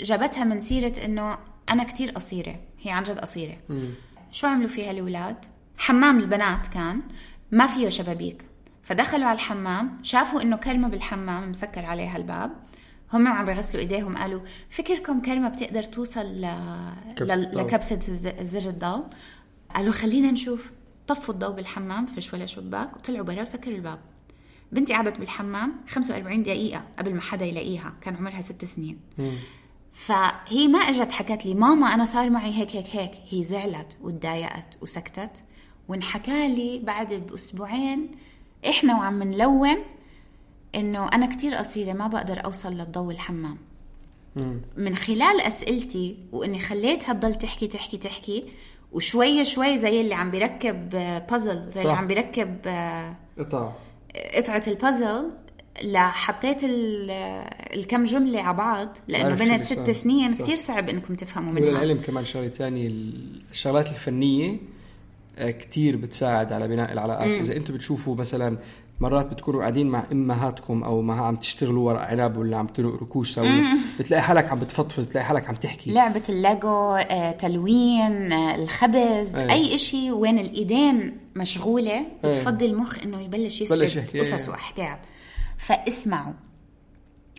جابتها 0.00 0.44
من 0.44 0.60
سيرة 0.60 1.04
إنه 1.04 1.38
أنا 1.70 1.84
كتير 1.84 2.10
قصيرة 2.10 2.60
هي 2.82 2.90
عن 2.90 3.02
جد 3.02 3.18
قصيرة. 3.18 3.56
شو 4.30 4.46
عملوا 4.46 4.68
فيها 4.68 4.90
الأولاد؟ 4.90 5.36
حمام 5.78 6.18
البنات 6.18 6.66
كان 6.66 7.02
ما 7.52 7.66
فيه 7.66 7.88
شبابيك. 7.88 8.42
فدخلوا 8.82 9.26
على 9.26 9.34
الحمام 9.34 9.98
شافوا 10.02 10.42
إنه 10.42 10.56
كرمة 10.56 10.88
بالحمام 10.88 11.50
مسكر 11.50 11.84
عليها 11.84 12.16
الباب. 12.16 12.52
هم 13.12 13.28
عم 13.28 13.46
بيغسلوا 13.46 13.82
إيديهم 13.82 14.16
قالوا 14.16 14.40
فكركم 14.70 15.20
كرمه 15.20 15.48
بتقدر 15.48 15.82
توصل 15.82 16.26
ل... 16.26 16.56
لكبسة 17.20 18.00
زر 18.42 18.70
الضوء؟ 18.70 19.04
قالوا 19.74 19.92
خلينا 19.92 20.30
نشوف. 20.30 20.72
طفوا 21.06 21.34
الضوء 21.34 21.50
بالحمام 21.50 22.06
فيش 22.06 22.34
ولا 22.34 22.46
شباك 22.46 22.96
وطلعوا 22.96 23.24
برا 23.26 23.42
وسكروا 23.42 23.76
الباب. 23.76 24.00
بنتي 24.72 24.92
قعدت 24.92 25.18
بالحمام 25.18 25.72
45 25.88 26.42
دقيقة 26.42 26.84
قبل 26.98 27.14
ما 27.14 27.20
حدا 27.20 27.44
يلاقيها 27.44 27.94
كان 28.00 28.16
عمرها 28.16 28.40
ست 28.40 28.64
سنين. 28.64 28.98
مم. 29.18 29.32
فهي 29.92 30.68
ما 30.68 30.78
اجت 30.78 31.12
حكت 31.12 31.46
لي 31.46 31.54
ماما 31.54 31.94
أنا 31.94 32.04
صار 32.04 32.30
معي 32.30 32.54
هيك 32.54 32.76
هيك 32.76 32.96
هيك. 32.96 33.10
هي 33.30 33.42
زعلت 33.42 33.96
وتضايقت 34.00 34.78
وسكتت. 34.82 35.30
وانحكى 35.88 36.48
لي 36.48 36.78
بعد 36.78 37.12
بأسبوعين 37.12 38.10
إحنا 38.68 38.96
وعم 38.98 39.22
نلون 39.22 39.76
إنه 40.74 41.08
أنا 41.08 41.34
كتير 41.34 41.54
قصيرة 41.54 41.92
ما 41.92 42.06
بقدر 42.06 42.44
أوصل 42.44 42.72
للضوء 42.72 43.12
الحمام. 43.12 43.58
مم. 44.40 44.60
من 44.76 44.94
خلال 44.96 45.40
أسئلتي 45.40 46.16
وإني 46.32 46.60
خليتها 46.60 47.12
تضل 47.12 47.34
تحكي 47.34 47.66
تحكي 47.66 47.96
تحكي 47.96 48.44
وشوي 48.92 49.44
شوي 49.44 49.78
زي 49.78 50.00
اللي 50.00 50.14
عم 50.14 50.30
بيركب 50.30 50.90
بازل 51.30 51.64
زي 51.70 51.72
صح. 51.72 51.80
اللي 51.80 51.92
عم 51.92 52.06
بيركب 52.06 52.56
قطع 53.38 53.72
قطعة. 54.36 54.62
البازل 54.66 55.30
لحطيت 55.82 56.60
الكم 56.64 58.04
جملة 58.04 58.40
على 58.42 58.56
بعض 58.56 58.88
لأنه 59.08 59.34
بنت 59.34 59.64
ست 59.64 59.90
سنين 59.90 60.34
كثير 60.34 60.56
صعب 60.56 60.88
إنكم 60.88 61.14
تفهموا 61.14 61.52
منها. 61.52 61.68
وللعلم 61.68 62.00
كمان 62.02 62.24
شغلة 62.24 62.48
ثانية 62.48 62.90
الشغلات 63.52 63.88
الفنية 63.88 64.56
آه، 65.38 65.50
كتير 65.50 65.96
بتساعد 65.96 66.52
على 66.52 66.68
بناء 66.68 66.92
العلاقات. 66.92 67.28
مم. 67.28 67.38
إذا 67.38 67.56
أنتم 67.56 67.74
بتشوفوا 67.74 68.16
مثلا 68.16 68.58
مرات 69.00 69.32
بتكونوا 69.32 69.60
قاعدين 69.60 69.86
مع 69.86 70.04
إمهاتكم 70.12 70.84
أو 70.84 71.02
ما 71.02 71.14
عم 71.14 71.36
تشتغلوا 71.36 71.86
ورق 71.86 72.00
عنب 72.00 72.36
ولا 72.36 72.56
عم 72.56 72.66
ترقوا 72.66 72.96
ركوش 72.96 73.38
بتلاقي 73.98 74.22
حالك 74.22 74.48
عم 74.48 74.58
بتفضفض 74.58 75.04
بتلاقي 75.04 75.24
حالك 75.24 75.48
عم 75.48 75.54
تحكي 75.54 75.92
لعبة 75.92 76.22
الليجو 76.28 76.94
آه، 76.94 77.32
تلوين 77.32 78.32
آه، 78.32 78.54
الخبز 78.54 79.36
أيه. 79.36 79.52
أي 79.52 79.78
شيء 79.78 80.10
وين 80.10 80.38
الإيدين 80.38 81.18
مشغولة 81.36 81.92
إيه. 81.92 82.06
بتفضي 82.24 82.66
المخ 82.66 82.98
إنه 83.02 83.20
يبلش 83.20 83.60
يسرد 83.60 84.16
قصص 84.16 84.48
وأحكام 84.48 84.98
فاسمعوا 85.58 86.32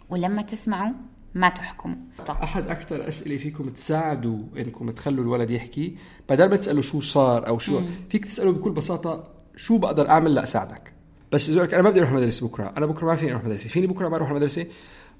ولما 0.10 0.42
تسمعوا 0.42 0.94
ما 1.36 1.50
تحكموا 1.50 1.96
طب. 2.26 2.36
أحد 2.44 2.70
أكثر 2.70 3.08
أسئلة 3.08 3.38
فيكم 3.38 3.70
تساعدوا 3.70 4.40
إنكم 4.58 4.90
تخلوا 4.90 5.24
الولد 5.24 5.50
يحكي 5.50 5.98
بدل 6.30 6.50
ما 6.50 6.56
تسألوا 6.56 6.82
شو 6.82 7.00
صار 7.00 7.48
أو 7.48 7.60
شو 7.60 7.80
مم. 7.80 7.88
فيك 8.10 8.26
تساله 8.26 8.52
بكل 8.52 8.72
بساطة 8.72 9.28
شو 9.56 9.78
بقدر 9.78 10.10
أعمل 10.10 10.36
لأساعدك 10.36 10.94
بس 11.34 11.50
إذا 11.50 11.74
أنا 11.74 11.82
ما 11.82 11.90
بدي 11.90 12.00
أروح 12.00 12.12
المدرسة 12.12 12.48
بكرة 12.48 12.74
أنا 12.78 12.86
بكرة 12.86 13.06
ما 13.06 13.16
فيني 13.16 13.32
أروح 13.32 13.46
مدرسة 13.46 13.70
فيني 13.70 13.88
بكرة 13.88 14.10
ما 14.10 14.16
أروح 14.16 14.30
المدرسة 14.30 14.66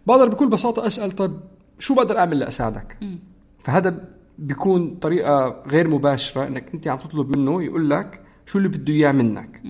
بقدر 0.08 0.30
بكل 0.30 0.48
بساطة 0.50 0.88
أسأل 0.88 1.12
طب 1.12 1.40
شو 1.80 1.96
بقدر 1.96 2.18
أعمل 2.18 2.40
لأساعدك؟ 2.40 2.98
م. 3.02 3.16
فهذا 3.64 3.96
بيكون 4.40 4.96
طريقة 4.96 5.64
غير 5.68 5.88
مباشرة 5.88 6.48
إنك 6.48 6.74
أنت 6.74 6.88
عم 6.88 6.98
تطلب 6.98 7.38
منه 7.38 7.64
يقول 7.64 7.90
لك 7.90 8.22
شو 8.46 8.58
اللي 8.58 8.70
بده 8.70 8.94
إياه 8.94 9.12
منك. 9.12 9.62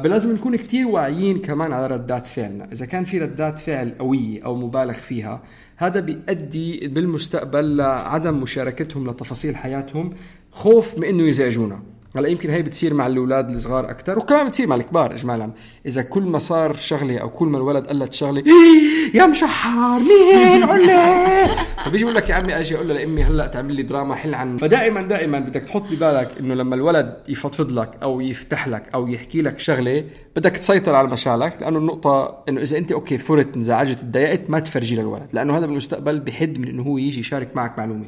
لازم 0.00 0.32
نكون 0.34 0.56
كتير 0.56 0.86
واعيين 0.86 1.38
كمان 1.38 1.72
على 1.72 1.86
ردات 1.86 2.26
فعلنا. 2.26 2.72
إذا 2.72 2.86
كان 2.86 3.04
في 3.04 3.18
ردات 3.18 3.58
فعل 3.58 3.94
قوية 3.98 4.44
أو 4.44 4.54
مبالغ 4.56 4.92
فيها 4.92 5.42
هذا 5.76 6.00
بيؤدي 6.00 6.88
بالمستقبل 6.88 7.76
لعدم 7.76 8.40
مشاركتهم 8.40 9.10
لتفاصيل 9.10 9.56
حياتهم 9.56 10.14
خوف 10.52 10.98
من 10.98 11.04
أنه 11.04 11.22
يزعجونا. 11.22 11.82
هلا 12.18 12.28
يمكن 12.28 12.50
هي 12.50 12.62
بتصير 12.62 12.94
مع 12.94 13.06
الأولاد 13.06 13.50
الصغار 13.50 13.90
أكثر 13.90 14.18
وكمان 14.18 14.48
بتصير 14.48 14.66
مع 14.66 14.76
الكبار 14.76 15.14
اجمالا 15.14 15.50
إذا 15.86 16.02
كل 16.02 16.22
ما 16.22 16.38
صار 16.38 16.76
شغلة 16.76 17.18
أو 17.18 17.28
كل 17.28 17.48
ما 17.48 17.58
الولد 17.58 17.86
قلت 17.86 18.12
شغلة 18.12 18.42
إيه 18.46 19.20
يا 19.20 19.26
مشحر 19.26 19.98
مين 19.98 20.64
قول 20.64 20.86
لي 20.86 21.46
فبيجي 21.84 22.04
بقول 22.04 22.16
لك 22.16 22.30
يا 22.30 22.34
عمي 22.34 22.60
أجي 22.60 22.76
أقول 22.76 22.88
له 22.88 22.94
لأمي 22.94 23.22
هلأ 23.22 23.46
تعمل 23.46 23.74
لي 23.74 23.82
دراما 23.82 24.14
حل 24.14 24.34
عن 24.34 24.56
فدائما 24.56 25.02
دائما 25.02 25.40
بدك 25.40 25.62
تحط 25.62 25.82
ببالك 25.82 26.30
إنه 26.40 26.54
لما 26.54 26.74
الولد 26.74 27.16
يفضفض 27.28 27.72
لك 27.72 27.90
أو 28.02 28.20
يفتح 28.20 28.68
لك 28.68 28.88
أو 28.94 29.08
يحكي 29.08 29.42
لك 29.42 29.58
شغلة 29.58 30.04
بدك 30.36 30.56
تسيطر 30.56 30.94
على 30.94 31.08
مشاعرك 31.08 31.62
لأنه 31.62 31.78
النقطة 31.78 32.44
إنه 32.48 32.62
إذا 32.62 32.78
أنت 32.78 32.92
أوكي 32.92 33.18
فرت 33.18 33.56
انزعجت 33.56 33.98
تضايقت 33.98 34.50
ما 34.50 34.60
تفرجي 34.60 34.96
للولد 34.96 35.28
لأنه 35.32 35.58
هذا 35.58 35.66
بالمستقبل 35.66 36.20
بحد 36.20 36.58
من 36.58 36.68
إنه 36.68 36.82
هو 36.82 36.98
يجي 36.98 37.20
يشارك 37.20 37.56
معك 37.56 37.78
معلومة. 37.78 38.04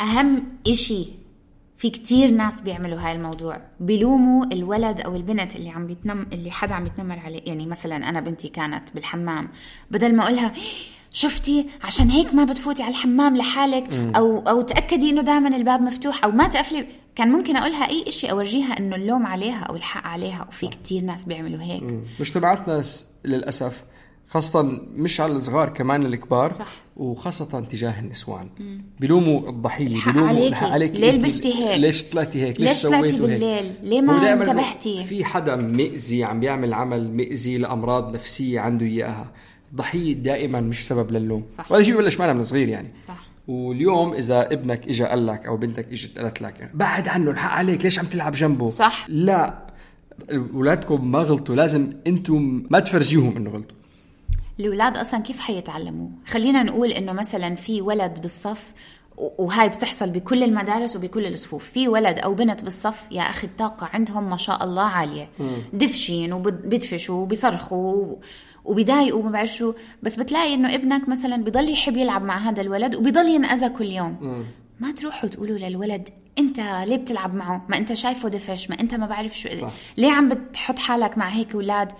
أهم 0.00 0.44
إشي 0.68 1.27
في 1.78 1.90
كتير 1.90 2.30
ناس 2.30 2.60
بيعملوا 2.60 3.00
هاي 3.00 3.12
الموضوع. 3.12 3.60
بيلوموا 3.80 4.44
الولد 4.44 5.00
أو 5.00 5.16
البنت 5.16 5.56
اللي 5.56 5.70
عم 5.70 5.86
بيتنم 5.86 6.26
اللي 6.32 6.50
حدا 6.50 6.74
عم 6.74 6.86
يتنمر 6.86 7.18
عليه. 7.18 7.40
يعني 7.44 7.66
مثلا 7.66 8.08
أنا 8.08 8.20
بنتي 8.20 8.48
كانت 8.48 8.94
بالحمام. 8.94 9.48
بدل 9.90 10.16
ما 10.16 10.22
أقولها 10.22 10.52
شفتي؟ 11.10 11.66
عشان 11.82 12.10
هيك 12.10 12.34
ما 12.34 12.44
بتفوتي 12.44 12.82
على 12.82 12.90
الحمام 12.90 13.36
لحالك. 13.36 13.92
أو 13.92 14.38
أو 14.38 14.62
تأكدي 14.62 15.10
إنه 15.10 15.22
دائما 15.22 15.56
الباب 15.56 15.80
مفتوح 15.80 16.24
أو 16.24 16.30
ما 16.30 16.48
تقفلي. 16.48 16.86
كان 17.14 17.32
ممكن 17.32 17.56
أقولها 17.56 17.88
أي 17.88 18.12
شيء 18.12 18.30
أورجيها 18.30 18.78
إنه 18.78 18.96
اللوم 18.96 19.26
عليها 19.26 19.60
أو 19.60 19.76
الحق 19.76 20.06
عليها. 20.06 20.46
وفي 20.48 20.68
كتير 20.68 21.02
ناس 21.02 21.24
بيعملوا 21.24 21.62
هيك. 21.62 22.02
مجتمعاتنا 22.20 22.82
للأسف. 23.24 23.84
خاصة 24.28 24.62
مش 24.94 25.20
على 25.20 25.32
الصغار 25.32 25.68
كمان 25.68 26.06
الكبار 26.06 26.52
صح. 26.52 26.72
وخاصة 26.96 27.60
تجاه 27.60 28.00
النسوان. 28.00 28.48
بيلوموا 29.00 29.48
الضحية 29.48 30.04
بيلوموا 30.04 30.28
عليكي. 30.28 30.54
عليك 30.54 30.92
ليه 30.96 31.10
لبستي 31.10 31.54
هيك؟ 31.54 31.78
ليش 31.80 32.02
طلعتي 32.02 32.42
هيك؟ 32.42 32.60
ليش, 32.60 32.68
ليش 32.68 32.82
طلعتي 32.82 33.18
بالليل؟ 33.18 33.72
ليه 33.82 34.00
ما 34.00 34.32
انتبهتي؟ 34.32 35.04
في 35.04 35.24
حدا 35.24 35.56
مئزي 35.56 36.24
عم 36.24 36.40
بيعمل 36.40 36.74
عمل 36.74 37.10
مئزي 37.10 37.58
لأمراض 37.58 38.14
نفسية 38.14 38.60
عنده 38.60 38.86
إياها. 38.86 39.32
الضحية 39.72 40.12
دائما 40.12 40.60
مش 40.60 40.86
سبب 40.86 41.12
للوم 41.12 41.44
صح. 41.48 41.72
وهذا 41.72 41.84
شيء 41.84 41.94
ببلش 41.94 42.18
معنا 42.20 42.32
من 42.32 42.42
صغير 42.42 42.68
يعني. 42.68 42.88
صح. 43.06 43.28
واليوم 43.48 44.12
إذا 44.12 44.52
ابنك 44.52 44.88
اجى 44.88 45.04
قال 45.04 45.26
لك 45.26 45.46
أو 45.46 45.56
بنتك 45.56 45.88
إجت 45.92 46.18
قالت 46.18 46.42
لك 46.42 46.70
بعد 46.74 47.08
عنه 47.08 47.30
الحق 47.30 47.50
عليك 47.50 47.84
ليش 47.84 47.98
عم 47.98 48.06
تلعب 48.06 48.32
جنبه؟ 48.32 48.70
صح. 48.70 49.06
لا. 49.08 49.68
أولادكم 50.54 51.10
ما 51.10 51.18
غلطوا 51.18 51.54
لازم 51.54 51.90
أنتم 52.06 52.62
ما 52.70 52.80
تفرجيهم 52.80 53.36
إنه 53.36 53.50
غلطوا. 53.50 53.77
الاولاد 54.60 54.96
أصلا 54.98 55.20
كيف 55.20 55.40
حيتعلموا 55.40 56.08
خلينا 56.26 56.62
نقول 56.62 56.90
إنه 56.92 57.12
مثلا 57.12 57.54
في 57.54 57.82
ولد 57.82 58.18
بالصف 58.22 58.72
وهاي 59.16 59.68
بتحصل 59.68 60.10
بكل 60.10 60.42
المدارس 60.42 60.96
وبكل 60.96 61.26
الصفوف 61.26 61.64
في 61.70 61.88
ولد 61.88 62.18
أو 62.18 62.34
بنت 62.34 62.64
بالصف 62.64 63.02
يا 63.10 63.22
أخي 63.22 63.46
الطاقة 63.46 63.86
عندهم 63.92 64.30
ما 64.30 64.36
شاء 64.36 64.64
الله 64.64 64.82
عالية. 64.82 65.28
دفشين 65.72 66.32
وبدفشوا 66.32 67.22
وبيصرخوا 67.22 68.16
وبيضايقوا 68.64 69.20
وما 69.20 69.30
بعرف 69.30 69.50
شو 69.50 69.74
بس 70.02 70.16
بتلاقي 70.16 70.54
إنه 70.54 70.74
ابنك 70.74 71.08
مثلا 71.08 71.44
بضل 71.44 71.70
يحب 71.72 71.96
يلعب 71.96 72.24
مع 72.24 72.38
هذا 72.38 72.60
الولد 72.60 72.94
وبضل 72.94 73.26
ينأذى 73.28 73.68
كل 73.68 73.84
يوم. 73.86 74.44
ما 74.80 74.92
تروحوا 74.92 75.28
تقولوا 75.28 75.58
للولد 75.58 76.08
أنت 76.38 76.60
ليه 76.60 76.96
بتلعب 76.96 77.34
معه؟ 77.34 77.66
ما 77.68 77.76
أنت 77.76 77.92
شايفه 77.92 78.28
دفش 78.28 78.70
ما 78.70 78.80
أنت 78.80 78.94
ما 78.94 79.06
بعرف 79.06 79.38
شو 79.38 79.48
صح. 79.56 79.70
ليه 79.96 80.12
عم 80.12 80.28
بتحط 80.28 80.78
حالك 80.78 81.18
مع 81.18 81.28
هيك 81.28 81.54
أولاد 81.54 81.92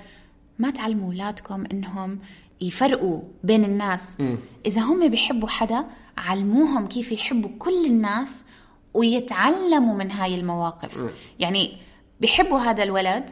ما 0.59 0.71
تعلموا 0.71 1.07
أولادكم 1.07 1.65
إنهم 1.73 2.19
يفرقوا 2.61 3.21
بين 3.45 3.65
الناس. 3.65 4.17
إذا 4.67 4.83
هم 4.83 5.09
بيحبوا 5.09 5.49
حدا 5.49 5.85
علموهم 6.19 6.87
كيف 6.87 7.13
يحبوا 7.13 7.51
كل 7.59 7.87
الناس 7.87 8.45
ويتعلموا 8.95 9.95
من 9.95 10.11
هاي 10.11 10.35
المواقف. 10.35 11.11
يعني 11.39 11.73
بيحبوا 12.21 12.59
هذا 12.59 12.83
الولد 12.83 13.31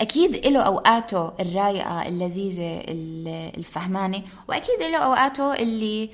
أكيد 0.00 0.46
له 0.46 0.60
أوقاته 0.60 1.32
الرايقه 1.40 2.08
اللذيذة 2.08 2.80
ال- 2.80 3.52
الفهمانة 3.58 4.22
وأكيد 4.48 4.82
له 4.92 4.96
أوقاته 4.98 5.54
اللي 5.54 6.10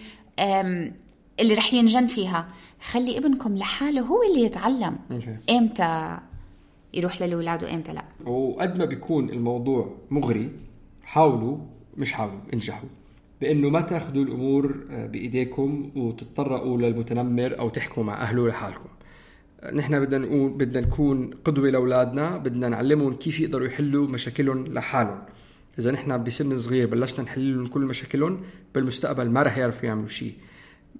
اللي 1.40 1.54
رح 1.54 1.74
ينجن 1.74 2.06
فيها. 2.06 2.48
خلي 2.82 3.18
ابنكم 3.18 3.56
لحاله 3.56 4.00
هو 4.00 4.22
اللي 4.22 4.42
يتعلم. 4.44 4.96
أوكي. 5.12 5.36
إمتى 5.50 6.18
يروح 6.94 7.22
للأولاد 7.22 7.64
وإمتى 7.64 7.92
لا؟ 7.92 8.02
وقد 8.26 8.78
ما 8.78 8.84
بيكون 8.84 9.30
الموضوع 9.30 9.94
مغري 10.10 10.50
حاولوا 11.02 11.56
مش 11.98 12.12
حاولوا 12.12 12.38
انجحوا. 12.54 12.88
بأنه 13.40 13.68
ما 13.68 13.80
تاخذوا 13.80 14.24
الأمور 14.24 14.74
آه، 14.90 15.06
بإيديكم 15.06 15.90
وتتطرقوا 15.96 16.78
للمتنمر 16.78 17.58
أو 17.58 17.68
تحكوا 17.68 18.04
مع 18.04 18.22
أهله 18.22 18.48
لحالكم. 18.48 18.88
آه، 19.60 19.74
نحن 19.74 20.00
بدنا 20.00 20.26
نقول 20.26 20.50
بدنا 20.50 20.86
نكون 20.86 21.30
قدوة 21.44 21.70
لأولادنا 21.70 22.36
بدنا 22.36 22.68
نعلمهم 22.68 23.14
كيف 23.14 23.40
يقدروا 23.40 23.66
يحلوا 23.66 24.08
مشاكلهم 24.08 24.66
لحالهم. 24.66 25.22
إذا 25.78 25.90
نحن 25.90 26.24
بسن 26.24 26.56
صغير 26.56 26.86
بلشنا 26.86 27.24
نحل 27.24 27.56
لهم 27.56 27.66
كل 27.66 27.80
مشاكلهم 27.80 28.40
بالمستقبل 28.74 29.30
ما 29.30 29.42
رح 29.42 29.58
يعرفوا 29.58 29.88
يعملوا 29.88 30.08
شيء. 30.08 30.32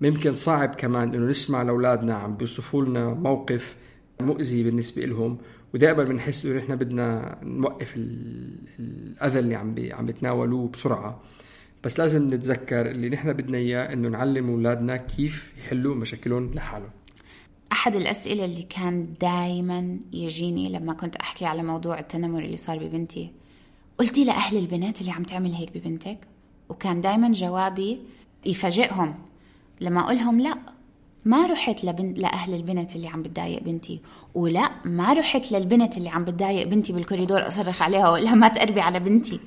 ممكن 0.00 0.34
صعب 0.34 0.74
كمان 0.74 1.14
إنه 1.14 1.26
نسمع 1.26 1.62
لأولادنا 1.62 2.14
عم 2.14 2.36
بيوصفوا 2.36 2.84
لنا 2.84 3.14
موقف 3.14 3.76
مؤذي 4.20 4.62
بالنسبة 4.62 5.04
لهم 5.04 5.38
ودائما 5.74 6.04
بنحس 6.04 6.46
إنه 6.46 6.58
نحن 6.58 6.76
بدنا 6.76 7.38
نوقف 7.42 7.96
ال- 7.96 8.56
الأذى 8.78 9.38
اللي 9.38 9.54
عم 9.54 9.74
عم 9.92 10.06
بتناولوه 10.06 10.68
بسرعة. 10.68 11.20
بس 11.84 11.98
لازم 11.98 12.34
نتذكر 12.34 12.90
اللي 12.90 13.08
نحن 13.08 13.32
بدنا 13.32 13.58
إياه 13.58 13.92
إنه 13.92 14.08
نعلم 14.08 14.50
أولادنا 14.50 14.96
كيف 14.96 15.52
يحلوا 15.58 15.94
مشاكلهم 15.94 16.54
لحالهم. 16.54 16.90
أحد 17.72 17.96
الأسئلة 17.96 18.44
اللي 18.44 18.62
كان 18.62 19.14
دايما 19.20 19.98
يجيني 20.12 20.68
لما 20.68 20.92
كنت 20.92 21.16
أحكي 21.16 21.44
على 21.44 21.62
موضوع 21.62 21.98
التنمر 21.98 22.44
اللي 22.44 22.56
صار 22.56 22.78
ببنتي 22.78 23.30
قلتي 23.98 24.24
لأهل 24.24 24.56
البنات 24.58 25.00
اللي 25.00 25.12
عم 25.12 25.22
تعمل 25.22 25.52
هيك 25.52 25.78
ببنتك؟ 25.78 26.18
وكان 26.68 27.00
دايما 27.00 27.32
جوابي 27.32 27.98
يفاجئهم. 28.46 29.14
لما 29.80 30.00
أقولهم 30.00 30.40
لا 30.40 30.54
ما 31.24 31.46
رحت 31.46 31.84
لبن... 31.84 32.14
لأهل 32.14 32.54
البنت 32.54 32.96
اللي 32.96 33.08
عم 33.08 33.22
بتضايق 33.22 33.62
بنتي. 33.62 34.00
ولا 34.34 34.70
ما 34.84 35.12
رحت 35.12 35.52
للبنت 35.52 35.96
اللي 35.96 36.08
عم 36.08 36.24
بتضايق 36.24 36.66
بنتي 36.66 36.92
بالكوريدور 36.92 37.46
أصرخ 37.46 37.82
عليها 37.82 38.18
لها 38.18 38.34
ما 38.34 38.48
تقربي 38.48 38.80
على 38.80 39.00
بنتي. 39.00 39.40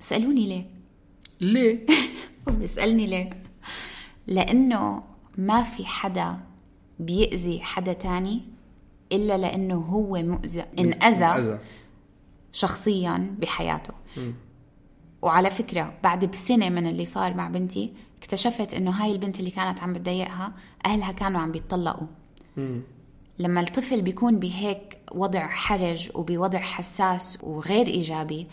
سألوني 0.00 0.46
ليه. 0.46 0.66
ليه؟ 1.40 1.86
قصدي 2.46 2.64
اسألني 2.64 3.06
ليه. 3.06 3.30
لأنه 4.26 5.02
ما 5.38 5.62
في 5.62 5.86
حدا 5.86 6.38
بيأذي 6.98 7.60
حدا 7.60 7.92
تاني 7.92 8.42
إلا 9.12 9.38
لأنه 9.38 9.74
هو 9.74 10.22
مؤذى 10.22 10.64
انأذى 10.78 11.24
أذى 11.24 11.58
شخصيا 12.52 13.36
بحياته. 13.38 13.94
وعلى 15.22 15.50
فكرة 15.50 15.94
بعد 16.02 16.24
بسنة 16.24 16.68
من 16.68 16.86
اللي 16.86 17.04
صار 17.04 17.34
مع 17.34 17.48
بنتي 17.48 17.92
اكتشفت 18.18 18.74
إنه 18.74 18.90
هاي 18.90 19.12
البنت 19.12 19.38
اللي 19.40 19.50
كانت 19.50 19.82
عم 19.82 19.92
بتضايقها 19.92 20.52
أهلها 20.86 21.12
كانوا 21.12 21.40
عم 21.40 21.52
بيتطلقوا. 21.52 22.06
لما 23.38 23.60
الطفل 23.60 24.02
بيكون 24.02 24.38
بهيك 24.38 24.98
وضع 25.12 25.46
حرج 25.46 26.10
وبوضع 26.14 26.58
حساس 26.58 27.38
وغير 27.42 27.86
إيجابي 27.86 28.46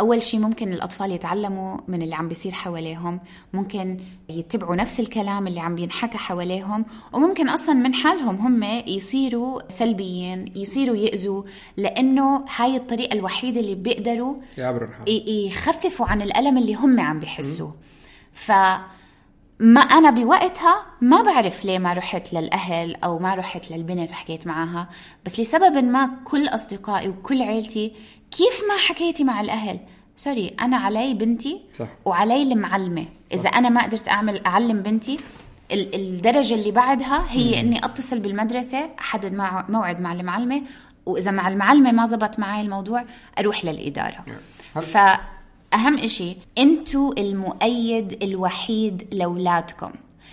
أول 0.00 0.22
شيء 0.22 0.40
ممكن 0.40 0.72
الأطفال 0.72 1.12
يتعلموا 1.12 1.78
من 1.88 2.02
اللي 2.02 2.14
عم 2.14 2.28
بيصير 2.28 2.52
حواليهم 2.52 3.20
ممكن 3.54 4.00
يتبعوا 4.28 4.76
نفس 4.76 5.00
الكلام 5.00 5.46
اللي 5.46 5.60
عم 5.60 5.74
بينحكى 5.74 6.18
حواليهم 6.18 6.84
وممكن 7.12 7.48
أصلا 7.48 7.74
من 7.74 7.94
حالهم 7.94 8.36
هم 8.36 8.62
يصيروا 8.86 9.60
سلبيين 9.68 10.52
يصيروا 10.56 10.96
يأذوا 10.96 11.42
لأنه 11.76 12.44
هاي 12.56 12.76
الطريقة 12.76 13.14
الوحيدة 13.14 13.60
اللي 13.60 13.74
بيقدروا 13.74 14.36
يعبروا 14.58 14.88
يخففوا 15.46 16.06
عن 16.06 16.22
الألم 16.22 16.58
اللي 16.58 16.74
هم 16.74 17.00
عم 17.00 17.20
بيحسوه. 17.20 17.74
فما 19.60 19.80
أنا 19.80 20.10
بوقتها 20.10 20.82
ما 21.00 21.22
بعرف 21.22 21.64
ليه 21.64 21.78
ما 21.78 21.92
رحت 21.92 22.32
للأهل 22.32 22.96
أو 23.04 23.18
ما 23.18 23.34
رحت 23.34 23.70
للبنت 23.70 24.10
وحكيت 24.10 24.46
معها 24.46 24.88
بس 25.26 25.40
لسبب 25.40 25.84
ما 25.84 26.10
كل 26.24 26.48
أصدقائي 26.48 27.08
وكل 27.08 27.42
عيلتي 27.42 27.92
كيف 28.30 28.62
ما 28.68 28.76
حكيتي 28.88 29.24
مع 29.24 29.40
الأهل؟ 29.40 29.78
سوري 30.16 30.50
أنا 30.60 30.76
علي 30.76 31.14
بنتي 31.14 31.60
صح. 31.78 31.86
وعلي 32.04 32.42
المعلمة. 32.42 33.04
إذا 33.32 33.48
أنا 33.48 33.68
ما 33.68 33.82
قدرت 33.82 34.08
أعمل 34.08 34.44
أعلم 34.46 34.80
بنتي 34.82 35.18
ال- 35.72 35.94
الدرجة 35.94 36.54
اللي 36.54 36.70
بعدها 36.70 37.24
هي 37.28 37.60
إني 37.60 37.78
أتصل 37.84 38.18
بالمدرسة 38.18 38.90
أحدد 39.00 39.32
مع 39.32 39.64
موعد 39.68 40.00
مع 40.00 40.12
المعلمة 40.12 40.62
وإذا 41.06 41.30
مع 41.30 41.48
المعلمة 41.48 41.92
ما 41.92 42.06
زبط 42.06 42.38
معي 42.38 42.60
الموضوع 42.62 43.04
أروح 43.38 43.64
للإدارة. 43.64 44.24
هل- 44.76 45.18
فأهم 45.72 45.98
إشي 45.98 46.36
أنتوا 46.58 47.12
المؤيد 47.20 48.22
الوحيد 48.22 49.14
لأولادكم 49.14 49.90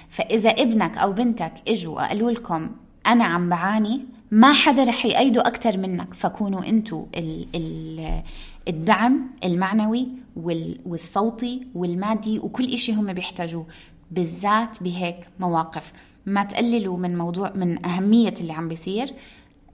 فإذا 0.10 0.50
ابنك 0.50 0.98
أو 0.98 1.14
بنتك 1.14 1.54
إجوا 1.68 1.96
وقالوا 1.96 2.32
لكم 2.32 2.70
أنا 3.08 3.24
عم 3.24 3.50
بعاني 3.50 4.02
ما 4.32 4.54
حدا 4.54 4.84
رح 4.84 5.06
يأيده 5.06 5.42
أكتر 5.42 5.78
منك. 5.78 6.14
فكونوا 6.14 6.66
أنتوا 6.66 7.06
ال 7.16 7.48
ال 7.56 8.22
الدعم 8.68 9.30
المعنوي 9.44 10.08
وال 10.36 10.80
والصوتي 10.86 11.68
والمادي 11.76 12.40
وكل 12.40 12.74
إشي 12.74 12.94
هم 12.94 13.14
بيحتاجوه. 13.14 13.66
بالذات 14.12 14.84
بهيك 14.84 15.28
مواقف. 15.40 15.94
ما 16.26 16.44
تقللوا 16.44 16.98
من 16.98 17.18
موضوع 17.18 17.52
من 17.56 17.86
أهمية 17.86 18.34
اللي 18.42 18.54
عم 18.54 18.68
بيصير. 18.68 19.14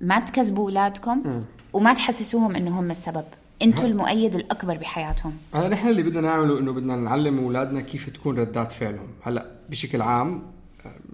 ما 0.02 0.20
تكذبوا 0.20 0.64
أولادكم 0.64 1.44
وما 1.74 1.94
تحسسوهم 1.94 2.56
إنه 2.56 2.80
هم 2.80 2.92
السبب. 2.92 3.26
أنتوا 3.62 3.88
المؤيد 3.88 4.36
الأكبر 4.36 4.78
بحياتهم. 4.78 5.34
هلا 5.54 5.68
نحن 5.68 5.88
اللي 5.88 6.04
بدنا 6.04 6.22
نعمله 6.22 6.60
إنه 6.60 6.74
بدنا 6.74 6.96
نعلم 6.96 7.40
أولادنا 7.40 7.82
كيف 7.82 8.10
تكون 8.10 8.40
ردات 8.40 8.72
فعلهم. 8.72 9.08
هلا 9.22 9.46
بشكل 9.70 10.02
عام 10.02 10.44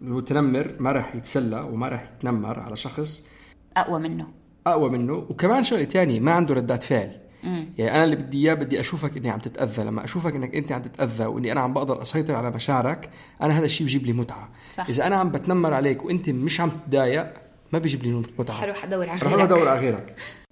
المتنمر 0.02 0.76
ما 0.80 0.92
راح 0.92 1.16
يتسلى 1.16 1.60
وما 1.60 1.88
راح 1.88 2.12
يتنمر 2.18 2.60
على 2.60 2.76
شخص 2.76 3.28
أقوى 3.78 4.00
منه. 4.00 4.28
أقوى 4.68 4.90
منه 4.90 5.14
وكمان 5.14 5.64
شغلة 5.64 5.84
تانية 5.84 6.20
ما 6.20 6.32
عنده 6.32 6.54
ردات 6.54 6.84
فعل. 6.84 7.12
يعني 7.78 7.96
أنا 7.96 8.04
اللي 8.04 8.16
بدي 8.16 8.38
إياه 8.38 8.54
بدي 8.54 8.80
أشوفك 8.80 9.18
إني 9.18 9.30
عم 9.30 9.40
تتأذى. 9.40 9.84
لما 9.84 10.04
أشوفك 10.04 10.36
إنك 10.36 10.56
أنت 10.56 10.72
عم 10.72 10.82
تتأذى 10.82 11.26
وإني 11.26 11.52
أنا 11.52 11.62
عم 11.62 11.74
بقدر 11.74 12.02
أسيطر 12.02 12.36
على 12.36 12.52
مشاعرك 12.52 13.10
أنا 13.42 13.60
هذا 13.60 13.66
الشيء 13.66 13.88
بيجيب 13.88 14.06
لي 14.06 14.14
متعة. 14.14 14.50
صح. 14.72 14.88
إذا 14.90 15.08
أنا 15.08 15.16
عم 15.16 15.32
بتنمر 15.32 15.74
عليك 15.74 16.06
وأنت 16.06 16.30
مش 16.30 16.62
عم 16.62 16.70
تتضايق 16.70 17.34
ما 17.74 17.80
بيجيب 17.80 18.04
لي 18.04 18.24
متعة. 18.40 18.58
حروح 18.58 18.84
أدور 18.84 19.10
على 19.10 19.20
رح 19.20 19.28
أروح 19.28 19.44
أدور 19.44 19.70
على 19.70 19.80
غيرك. 19.80 20.16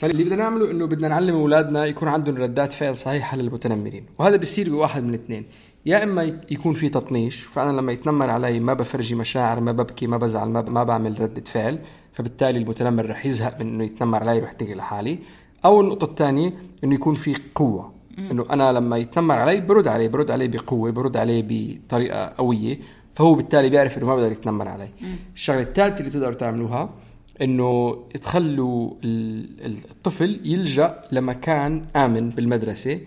فاللي 0.00 0.24
بدنا 0.24 0.36
نعمله 0.36 0.70
إنه 0.70 0.86
بدنا 0.86 1.08
نعلم 1.08 1.34
أولادنا 1.34 1.86
يكون 1.86 2.08
عندهم 2.08 2.36
ردات 2.36 2.72
فعل 2.72 2.96
صحيحة 2.96 3.36
للمتنمرين. 3.36 4.04
وهذا 4.18 4.36
بيصير 4.36 4.70
بواحد 4.70 5.02
من 5.02 5.08
الاثنين 5.08 5.44
يا 5.86 6.02
إما 6.02 6.22
يكون 6.50 6.72
في 6.72 6.88
تطنيش 6.88 7.42
فأنا 7.42 7.80
لما 7.80 7.92
يتنمر 7.92 8.30
علي 8.30 8.60
ما 8.60 8.74
بفرجي 8.74 9.14
مشاعر 9.14 9.60
ما 9.60 9.72
ببكي 9.72 10.06
ما 10.06 10.16
بزعل 10.16 10.48
ما, 10.48 10.62
ما 10.62 10.84
بعمل 10.84 11.20
ردة 11.20 11.42
فعل 11.46 11.78
فبالتالي 12.12 12.58
المتنمر 12.58 13.10
رح 13.10 13.26
يزهق 13.26 13.60
من 13.60 13.68
إنه 13.68 13.84
يتنمر 13.84 14.20
علي 14.22 14.32
ويروح 14.32 14.52
يتقي 14.52 14.74
لحالي. 14.74 15.18
أو 15.64 15.80
النقطة 15.80 16.04
الثانية 16.04 16.52
إنه 16.84 16.94
يكون 16.94 17.14
في 17.14 17.34
قوة. 17.54 17.92
إنه 18.30 18.46
أنا 18.50 18.72
لما 18.72 18.96
يتنمر 18.96 19.38
علي 19.38 19.60
برد 19.60 19.88
عليه 19.88 20.08
برد 20.08 20.30
عليه 20.30 20.48
بقوة 20.48 20.90
برد 20.90 21.16
عليه 21.16 21.44
بطريقة 21.48 22.32
قوية 22.38 22.78
فهو 23.14 23.34
بالتالي 23.34 23.68
بيعرف 23.68 23.98
إنه 23.98 24.06
ما 24.06 24.14
بقدر 24.14 24.32
يتنمر 24.32 24.68
علي. 24.68 24.88
الشغلة 25.34 25.60
الثالثة 25.60 25.98
اللي 25.98 26.10
بتقدروا 26.10 26.34
تعملوها 26.34 26.90
إنه 27.42 27.98
تخلوا 28.22 28.90
ال- 29.04 29.66
ال- 29.66 29.76
الطفل 29.90 30.40
يلجأ 30.44 31.02
لمكان 31.12 31.84
آمن 31.96 32.30
بالمدرسة 32.30 33.00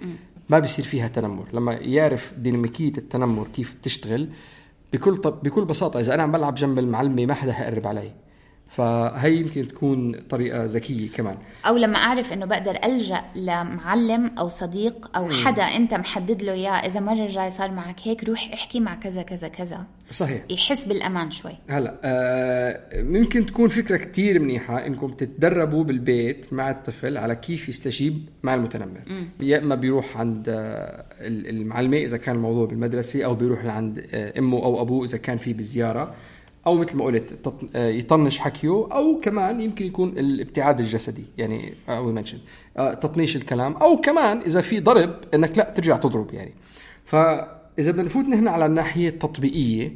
ما 0.50 0.60
بيصير 0.60 0.86
فيها 0.86 1.08
تنمر. 1.08 1.46
لما 1.54 1.74
يعرف 1.74 2.34
ديناميكية 2.38 2.93
التنمر 2.98 3.48
كيف 3.56 3.76
بتشتغل 3.82 4.28
بكل 4.93 5.17
طب 5.17 5.43
بكل 5.43 5.65
بساطة 5.65 6.00
إذا 6.00 6.13
أنا 6.13 6.24
عم 6.24 6.32
بلعب 6.32 6.56
جنب 6.56 6.80
المعلمة 6.80 7.26
ما 7.26 7.34
حدا 7.34 7.54
حيقرب 7.54 7.88
علي. 7.88 8.12
فهي 8.73 9.36
يمكن 9.36 9.67
تكون 9.67 10.19
طريقة 10.29 10.65
ذكية 10.65 11.09
كمان. 11.09 11.36
أو 11.67 11.77
لما 11.77 11.97
أعرف 11.97 12.33
إنه 12.33 12.45
بقدر 12.45 12.77
ألجأ 12.86 13.21
لمعلم 13.36 14.31
أو 14.39 14.47
صديق 14.47 15.17
أو 15.17 15.29
حدا 15.29 15.63
أنت 15.63 15.93
محدد 15.93 16.41
له 16.41 16.51
إياه 16.53 16.71
إذا 16.71 16.99
مرة 16.99 17.27
جاي 17.27 17.51
صار 17.51 17.71
معك 17.71 17.95
هيك 18.03 18.23
روح 18.23 18.49
احكي 18.53 18.79
مع 18.79 18.95
كذا 18.95 19.21
كذا 19.21 19.47
كذا. 19.47 19.86
صحيح. 20.12 20.43
يحس 20.49 20.86
بالأمان 20.86 21.31
شوي. 21.31 21.51
هلا 21.67 21.99
آه 22.03 23.03
ممكن 23.03 23.45
تكون 23.45 23.69
فكرة 23.69 23.97
كتير 23.97 24.39
منيحة 24.39 24.86
إنكم 24.86 25.07
تتدربوا 25.12 25.83
بالبيت 25.83 26.53
مع 26.53 26.71
الطفل 26.71 27.17
على 27.17 27.36
كيف 27.36 27.69
يستجيب 27.69 28.29
مع 28.43 28.53
المتنمر. 28.53 29.01
يا 29.39 29.57
إما 29.57 29.75
بيروح 29.75 30.17
عند 30.17 30.45
آه 30.49 31.05
المعلمة 31.21 31.97
إذا 31.97 32.17
كان 32.17 32.36
الموضوع 32.36 32.65
بالمدرسة 32.65 33.23
أو 33.23 33.36
بيروح 33.36 33.65
لعند 33.65 34.05
آه 34.13 34.39
أمه 34.39 34.57
أو 34.57 34.81
أبوه 34.81 35.05
إذا 35.05 35.17
كان 35.17 35.38
في 35.38 35.53
بالزياره 35.53 36.13
أو 36.67 36.76
مثل 36.76 36.97
ما 36.97 37.06
قلت 37.06 37.54
آه، 37.76 37.89
يطنش 37.89 38.39
حكيه 38.39 38.69
أو 38.69 39.19
كمان 39.23 39.62
يمكن 39.62 39.86
يكون 39.86 40.10
الابتعاد 40.10 40.80
الجسدي 40.80 41.26
يعني 41.38 41.73
وي 41.89 42.13
منشن 42.13 42.38
تطنيش 42.76 43.36
الكلام 43.36 43.73
أو 43.73 43.97
كمان 43.97 44.38
إذا 44.38 44.62
في 44.62 44.80
ضرب 44.80 45.15
إنك 45.34 45.58
لا 45.58 45.69
ترجع 45.69 45.97
تضرب 45.97 46.34
يعني. 46.34 46.54
فإذا 47.06 47.91
بدنا 47.91 48.04
نفوت 48.04 48.26
نحن 48.26 48.47
على 48.47 48.65
الناحية 48.65 49.10
التطبيقية 49.10 49.93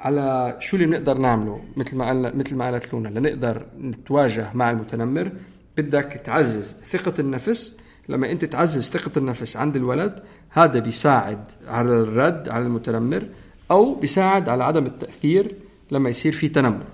على 0.00 0.56
شو 0.60 0.76
اللي 0.76 0.86
بنقدر 0.86 1.18
نعمله 1.18 1.60
مثل 1.76 1.96
ما 1.96 2.06
قال 2.06 2.38
مثل 2.38 2.56
ما 2.56 2.64
قالت 2.64 2.92
لونا 2.92 3.08
لنقدر 3.08 3.66
نتواجه 3.80 4.50
مع 4.54 4.70
المتنمر 4.70 5.32
بدك 5.76 6.20
تعزز 6.24 6.76
ثقة 6.90 7.14
النفس. 7.18 7.78
لما 8.08 8.30
أنت 8.30 8.44
تعزز 8.44 8.90
ثقة 8.90 9.18
النفس 9.18 9.56
عند 9.56 9.76
الولد 9.76 10.22
هذا 10.50 10.78
بيساعد 10.78 11.44
على 11.68 11.88
الرد 11.88 12.48
على 12.48 12.64
المتنمر 12.64 13.26
أو 13.70 13.94
بيساعد 13.94 14.48
على 14.48 14.64
عدم 14.64 14.86
التأثير 14.86 15.54
لما 15.94 16.10
يصير 16.10 16.32
في 16.32 16.48
تنمر. 16.48 16.84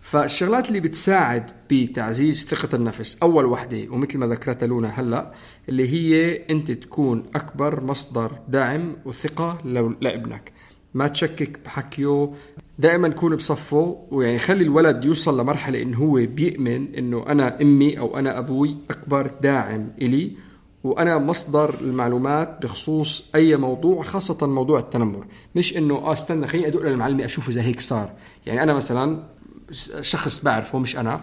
فالشغلات 0.00 0.68
اللي 0.68 0.80
بتساعد 0.80 1.50
بتعزيز 1.70 2.44
ثقة 2.44 2.76
النفس 2.76 3.18
أول 3.22 3.44
وحدة 3.46 3.86
ومثل 3.90 4.18
ما 4.18 4.26
ذكرتها 4.26 4.66
لونا 4.66 4.88
هلأ 4.88 5.32
اللي 5.68 5.88
هي 5.88 6.36
أنت 6.50 6.70
تكون 6.70 7.24
أكبر 7.34 7.84
مصدر 7.84 8.32
دعم 8.48 8.96
وثقة 9.04 9.58
لابنك. 10.00 10.52
ما 10.94 11.08
تشكك 11.08 11.58
بحكيه 11.64 12.30
دائما 12.78 13.08
كون 13.08 13.36
بصفه 13.36 14.06
ويعني 14.10 14.38
خلي 14.38 14.64
الولد 14.64 15.04
يوصل 15.04 15.40
لمرحلة 15.40 15.82
إنه 15.82 15.96
هو 15.98 16.14
بيؤمن 16.14 16.94
إنه 16.94 17.26
أنا 17.26 17.62
أمي 17.62 17.98
أو 17.98 18.18
أنا 18.18 18.38
أبوي 18.38 18.76
أكبر 18.90 19.30
داعم 19.42 19.90
إلي. 20.02 20.32
وأنا 20.88 21.18
مصدر 21.18 21.74
المعلومات 21.80 22.62
بخصوص 22.62 23.30
أي 23.34 23.56
موضوع 23.56 24.02
خاصة 24.02 24.46
موضوع 24.46 24.78
التنمر. 24.78 25.26
مش 25.54 25.76
إنه 25.76 25.94
آه 25.94 26.12
استنى 26.12 26.46
خليني 26.46 26.66
أدق 26.66 26.82
للمعلمة 26.82 27.24
أشوف 27.24 27.48
إذا 27.48 27.62
هيك 27.62 27.80
صار. 27.80 28.12
يعني 28.46 28.62
أنا 28.62 28.74
مثلا 28.74 29.22
شخص 30.00 30.44
بعرفه 30.44 30.78
مش 30.78 30.96
أنا. 30.96 31.20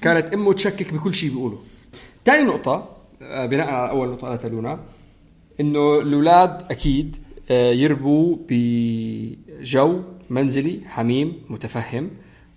كانت 0.00 0.32
أمه 0.34 0.52
تشكك 0.52 0.94
بكل 0.94 1.14
شيء 1.14 1.30
بيقوله 1.30 1.58
ثاني 2.24 2.42
نقطة 2.42 2.88
آه، 3.22 3.46
بناء 3.46 3.66
على 3.70 3.90
أول 3.90 4.08
نقطة 4.08 4.28
قالتها 4.28 4.48
لونا 4.48 4.80
إنه 5.60 5.98
الأولاد 5.98 6.62
أكيد 6.70 7.16
آه، 7.50 7.72
يربوا 7.72 8.36
بجو 8.48 10.00
منزلي 10.30 10.80
حميم 10.86 11.32
متفهم. 11.48 12.10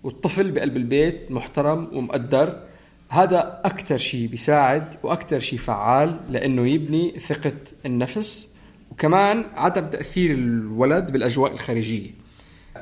والطفل 0.04 0.52
بقلب 0.52 0.78
البيت 0.78 1.32
محترم 1.32 1.88
ومقدر. 1.94 2.71
هذا 3.12 3.62
أكثر 3.66 3.98
شيء 3.98 4.28
بيساعد 4.28 4.96
وأكثر 5.04 5.40
شيء 5.40 5.60
فعال 5.60 6.20
لأنه 6.30 6.68
يبني 6.68 7.20
ثقة 7.20 7.54
النفس 7.86 8.54
وكمان 8.92 9.46
عدم 9.56 9.88
تأثير 9.88 10.32
الولد 10.32 11.12
بالأجواء 11.12 11.54
الخارجية. 11.54 12.12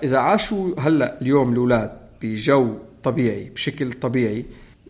إذا 0.04 0.18
عاشوا 0.18 0.80
هلأ 0.80 1.22
اليوم 1.22 1.52
الأولاد 1.54 1.92
بجو 2.22 2.76
طبيعي 3.04 3.50
بشكل 3.50 3.94
طبيعي 3.94 4.46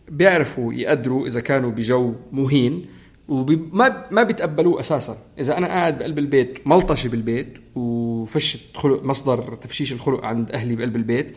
بيعرفوا 0.09 0.73
يقدروا 0.73 1.27
إذا 1.27 1.39
كانوا 1.39 1.71
بجو 1.71 2.13
مهين 2.31 2.85
وما 3.27 4.05
ما 4.11 4.23
بيتقبلوه 4.23 4.79
أساسا. 4.79 5.17
إذا 5.39 5.57
أنا 5.57 5.67
قاعد 5.67 5.99
بقلب 5.99 6.19
البيت 6.19 6.67
ملطشة 6.67 7.07
بالبيت 7.09 7.53
وفشت 7.75 8.77
خلق 8.77 9.03
مصدر 9.03 9.55
تفشيش 9.55 9.93
الخلق 9.93 10.25
عند 10.25 10.51
أهلي 10.51 10.75
بقلب 10.75 10.95
البيت 10.95 11.35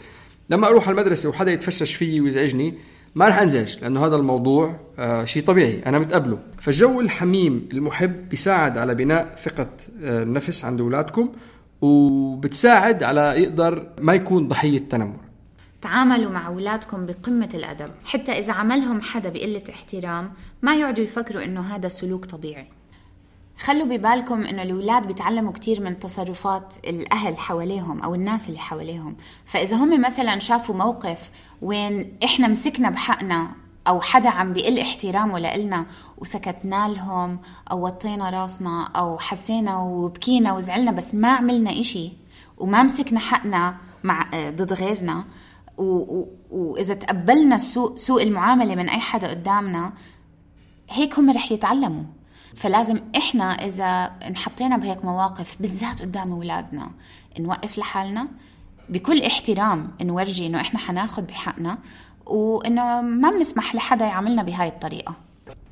لما 0.51 0.69
أروح 0.69 0.88
على 0.88 1.01
المدرسة 1.01 1.29
وحدا 1.29 1.53
يتفشش 1.53 1.95
فيي 1.95 2.21
ويزعجني 2.21 2.75
ما 3.14 3.29
رح 3.29 3.38
انزعج 3.38 3.79
لأنه 3.83 4.07
هذا 4.07 4.16
الموضوع 4.16 4.81
آه 4.98 5.25
شيء 5.25 5.44
طبيعي. 5.44 5.83
أنا 5.87 5.98
متقبله 5.98 6.38
فالجو 6.59 7.01
الحميم 7.01 7.68
المحب 7.72 8.29
بيساعد 8.29 8.79
على 8.79 8.94
بناء 8.94 9.35
ثقة 9.37 9.68
آه 10.03 10.22
النفس 10.22 10.64
عند 10.64 10.81
أولادكم 10.81 11.33
وبتساعد 11.81 13.03
على 13.03 13.20
يقدر 13.20 13.87
ما 14.01 14.14
يكون 14.14 14.48
ضحية 14.48 14.79
تنمر. 14.79 15.20
تعاملوا 15.83 16.31
مع 16.31 16.46
أولادكم 16.46 17.07
بقمة 17.07 17.48
الأدب. 17.55 17.90
حتى 18.05 18.33
إذا 18.33 18.53
عملهم 18.53 19.01
حدا 19.01 19.29
بقلة 19.29 19.62
احترام 19.70 20.33
ما 20.62 20.77
يقعدوا 20.77 21.05
يفكروا 21.05 21.44
إنه 21.44 21.61
هذا 21.61 21.88
سلوك 21.88 22.25
طبيعي. 22.25 22.66
خلوا 23.62 23.87
ببالكم 23.87 24.42
إنه 24.42 24.62
الأولاد 24.62 25.07
بيتعلموا 25.07 25.53
كتير 25.53 25.81
من 25.81 25.98
تصرفات 25.98 26.75
الأهل 26.85 27.38
حواليهم 27.38 28.01
أو 28.03 28.14
الناس 28.14 28.48
اللي 28.48 28.59
حواليهم. 28.59 29.16
فإذا 29.44 29.77
هم 29.77 30.01
مثلا 30.01 30.38
شافوا 30.38 30.75
موقف 30.75 31.31
وين 31.62 32.12
إحنا 32.25 32.48
مسكنا 32.48 32.90
بحقنا 32.90 33.48
أو 33.88 34.01
حدا 34.01 34.29
عم 34.29 34.53
بيقل 34.53 34.79
احترامه 34.79 35.38
لإلنا 35.38 35.87
وسكتنا 36.18 36.88
لهم 36.88 37.38
أو 37.70 37.87
وطينا 37.87 38.31
راسنا 38.31 38.83
أو 38.96 39.18
حسينا 39.18 39.79
وبكينا 39.79 40.53
وزعلنا 40.53 40.90
بس 40.90 41.14
ما 41.14 41.29
عملنا 41.29 41.81
إشي 41.81 42.12
وما 42.59 42.83
مسكنا 42.83 43.20
حقنا 43.20 43.77
مع 44.05 44.27
ضد 44.35 44.72
غيرنا 44.72 45.25
و- 45.79 46.18
و- 46.20 46.29
وإذا 46.51 46.94
تقبلنا 46.94 47.59
سوء, 47.59 47.96
سوء 47.96 48.22
المعاملة 48.22 48.75
من 48.75 48.88
أي 48.88 49.01
حدا 49.01 49.29
قدامنا 49.31 49.92
هيك 50.90 51.18
هم 51.18 51.31
رح 51.31 51.53
يتعلموا. 51.53 52.05
فلازم 52.55 53.01
إحنا 53.17 53.45
إذا 53.45 54.12
انحطينا 54.27 54.77
بهيك 54.77 55.05
مواقف 55.05 55.57
بالذات 55.61 56.03
قدام 56.03 56.33
أولادنا 56.33 56.91
نوقف 57.41 57.79
لحالنا 57.79 58.29
بكل 58.88 59.23
احترام 59.23 59.91
نورجي 60.03 60.47
إنه 60.47 60.61
إحنا 60.61 60.79
حناخد 60.79 61.27
بحقنا 61.27 61.79
وإنه 62.27 63.01
ما 63.01 63.31
بنسمح 63.31 63.75
لحدا 63.75 64.05
يعاملنا 64.05 64.43
بهاي 64.43 64.69
الطريقة. 64.69 65.15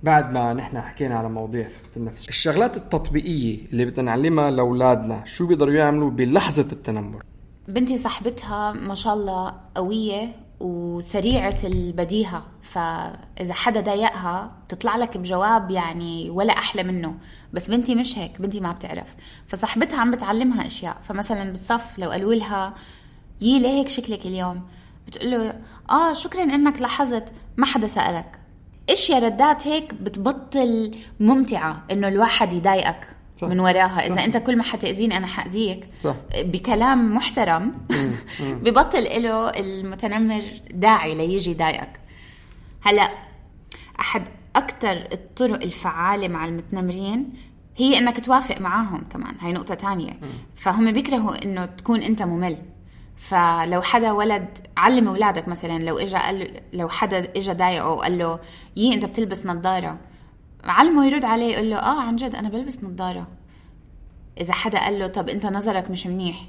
بعد 0.03 0.33
ما 0.33 0.55
نحن 0.55 0.81
حكينا 0.81 1.19
على 1.19 1.29
مواضيع 1.29 1.69
ثقة 1.69 1.97
النفس 1.97 2.29
الشغلات 2.29 2.77
التطبيقية 2.77 3.67
اللي 3.73 3.85
بدنا 3.85 4.03
نعلمها 4.03 4.51
لأولادنا 4.51 5.23
شو 5.25 5.47
بيقدروا 5.47 5.75
يعملوا 5.75 6.11
بلحظة 6.11 6.69
التنمر؟ 6.73 7.23
بنتي 7.69 7.99
صاحبتها 7.99 8.73
ما 8.73 8.95
شاء 8.95 9.15
الله 9.15 9.55
قوية 9.75 10.33
وسريعة 10.61 11.59
البديهة. 11.65 12.47
فإذا 12.63 13.53
حدا 13.55 13.81
ضايقها 13.81 14.53
بتطلع 14.67 14.97
لك 14.97 15.19
بجواب 15.19 15.71
يعني 15.71 16.31
ولا 16.31 16.53
أحلى 16.53 16.83
منه. 16.83 17.15
بس 17.53 17.71
بنتي 17.71 17.95
مش 17.95 18.19
هيك 18.19 18.41
بنتي 18.41 18.61
ما 18.61 18.73
بتعرف. 18.73 19.15
فصاحبتها 19.47 20.01
عم 20.01 20.11
بتعلمها 20.11 20.67
أشياء. 20.67 20.97
فمثلا 21.09 21.51
بالصف 21.51 21.99
لو 21.99 22.11
قالوا 22.11 22.35
لها 22.35 22.75
يي 23.41 23.59
ليه 23.59 23.69
هيك 23.69 23.89
شكلك 23.89 24.27
اليوم؟ 24.27 24.63
بتقول 25.07 25.31
له 25.31 25.55
آه 25.91 26.13
شكرا 26.13 26.43
إنك 26.43 26.81
لاحظت 26.81 27.33
ما 27.57 27.67
حدا 27.67 27.87
سألك. 27.87 28.41
يا 29.11 29.19
ردات 29.19 29.67
هيك 29.67 29.95
بتبطل 29.95 30.95
ممتعة 31.21 31.85
إنه 31.91 32.09
الواحد 32.09 32.53
يضايقك. 32.53 33.17
صح. 33.41 33.49
من 33.49 33.61
وراها. 33.61 34.07
إذا 34.07 34.15
صح. 34.17 34.23
أنت 34.25 34.37
كل 34.37 34.57
ما 34.57 34.63
حتأذيني 34.63 35.17
أنا 35.17 35.27
حأذيك. 35.27 35.89
صح. 36.01 36.17
بكلام 36.39 37.15
محترم 37.15 37.73
ببطل 38.63 39.23
له 39.23 39.49
المتنمر 39.51 40.43
داعي 40.75 41.15
ليجي 41.15 41.51
يضايقك 41.51 42.01
هلأ 42.83 43.11
أحد 44.01 44.29
أكثر 44.57 45.09
الطرق 45.13 45.63
الفعالة 45.63 46.29
مع 46.29 46.45
المتنمرين 46.45 47.33
هي 47.77 47.99
إنك 47.99 48.25
توافق 48.25 48.61
معاهم 48.61 49.05
كمان. 49.13 49.35
هاي 49.41 49.53
نقطة 49.53 49.75
تانية. 49.75 50.13
فهم 50.55 50.93
بيكرهوا 50.93 51.45
إنه 51.45 51.65
تكون 51.67 52.03
أنت 52.03 52.23
ممل. 52.23 52.57
فلو 53.17 53.83
حدا 53.83 54.13
ولد 54.13 54.59
علم 54.77 55.09
أولادك 55.09 55.49
مثلا 55.49 55.79
لو 55.79 55.99
اجى 55.99 56.17
قال 56.17 56.61
لو 56.73 56.89
حدا 56.89 57.29
اجى 57.37 57.53
ضايقه 57.53 57.89
وقال 57.89 58.19
له 58.19 58.39
يي 58.77 58.95
أنت 58.95 59.05
بتلبس 59.05 59.47
نظارة. 59.47 59.99
علمه 60.65 61.07
يرد 61.07 61.25
عليه 61.25 61.53
يقول 61.55 61.71
له 61.71 61.77
آه 61.77 62.01
عن 62.01 62.17
جد 62.17 62.35
أنا 62.35 62.49
بلبس 62.49 62.85
نظارة. 62.85 63.27
إذا 64.41 64.53
حدا 64.53 64.79
قال 64.79 64.99
له 64.99 65.07
طب 65.07 65.29
أنت 65.29 65.47
نظرك 65.47 65.91
مش 65.91 66.07
منيح. 66.07 66.47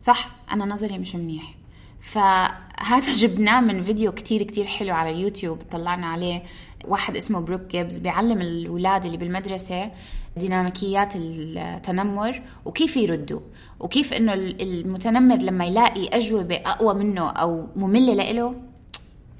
صح 0.00 0.30
أنا 0.52 0.64
نظري 0.64 0.98
مش 0.98 1.14
منيح. 1.14 1.54
فهذا 2.00 3.12
جبناه 3.22 3.60
من 3.60 3.82
فيديو 3.82 4.12
كتير 4.12 4.42
كتير 4.42 4.66
حلو 4.66 4.94
على 4.94 5.20
يوتيوب 5.20 5.58
طلعنا 5.70 6.06
عليه. 6.06 6.42
واحد 6.88 7.16
اسمه 7.16 7.40
بروك 7.40 7.60
جيبز 7.60 7.98
بيعلم 7.98 8.40
الأولاد 8.40 9.04
اللي 9.04 9.16
بالمدرسة 9.16 9.90
ديناميكيات 10.36 11.12
التنمر 11.16 12.42
وكيف 12.64 12.96
يردوا 12.96 13.40
وكيف 13.80 14.12
إنه 14.12 14.32
المتنمر 14.34 15.36
لما 15.36 15.64
يلاقي 15.64 16.08
أجوبة 16.08 16.56
أقوى 16.56 16.94
منه 16.94 17.30
أو 17.30 17.66
مملة 17.76 18.14
لإله 18.14 18.54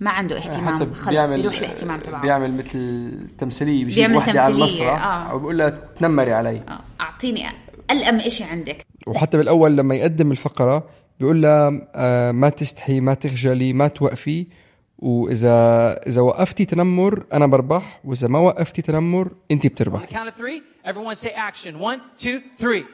ما 0.00 0.11
عنده 0.11 0.37
اهتمام 0.37 0.94
خلص 0.94 1.30
بيروح 1.30 1.59
الاهتمام 1.59 2.00
تبعه 2.00 2.22
بيعمل 2.22 2.57
مثل 2.57 3.12
تمثيلية 3.38 3.85
بيجيب 3.85 3.94
بيعمل 3.96 4.16
وحده 4.16 4.42
على 4.42 4.54
المسرح 4.54 5.07
آه. 5.07 5.35
وبقول 5.35 5.59
لها 5.59 5.70
تنمري 5.70 6.33
علي 6.33 6.57
آه، 6.68 6.80
أعطيني 7.00 7.46
ألأم 7.90 8.16
إشي 8.16 8.44
عندك 8.44 8.87
وحتى 9.07 9.37
بالأول 9.37 9.76
لما 9.76 9.94
يقدم 9.94 10.33
الفقرة 10.33 10.88
بيقول 11.20 11.42
لها 11.42 11.88
آه 11.94 12.33
ما 12.33 12.48
تستحي 12.48 13.00
ما 13.00 13.14
تخجلي 13.14 13.72
ما 13.72 13.88
توقفي 13.88 14.46
وإذا 14.98 15.57
إذا 16.07 16.20
وقفتي 16.20 16.64
تنمر 16.64 17.24
أنا 17.33 17.46
بربح 17.46 18.00
وإذا 18.04 18.28
ما 18.28 18.38
وقفتي 18.38 18.83
تنمر 18.83 19.30
three. 22.59 22.85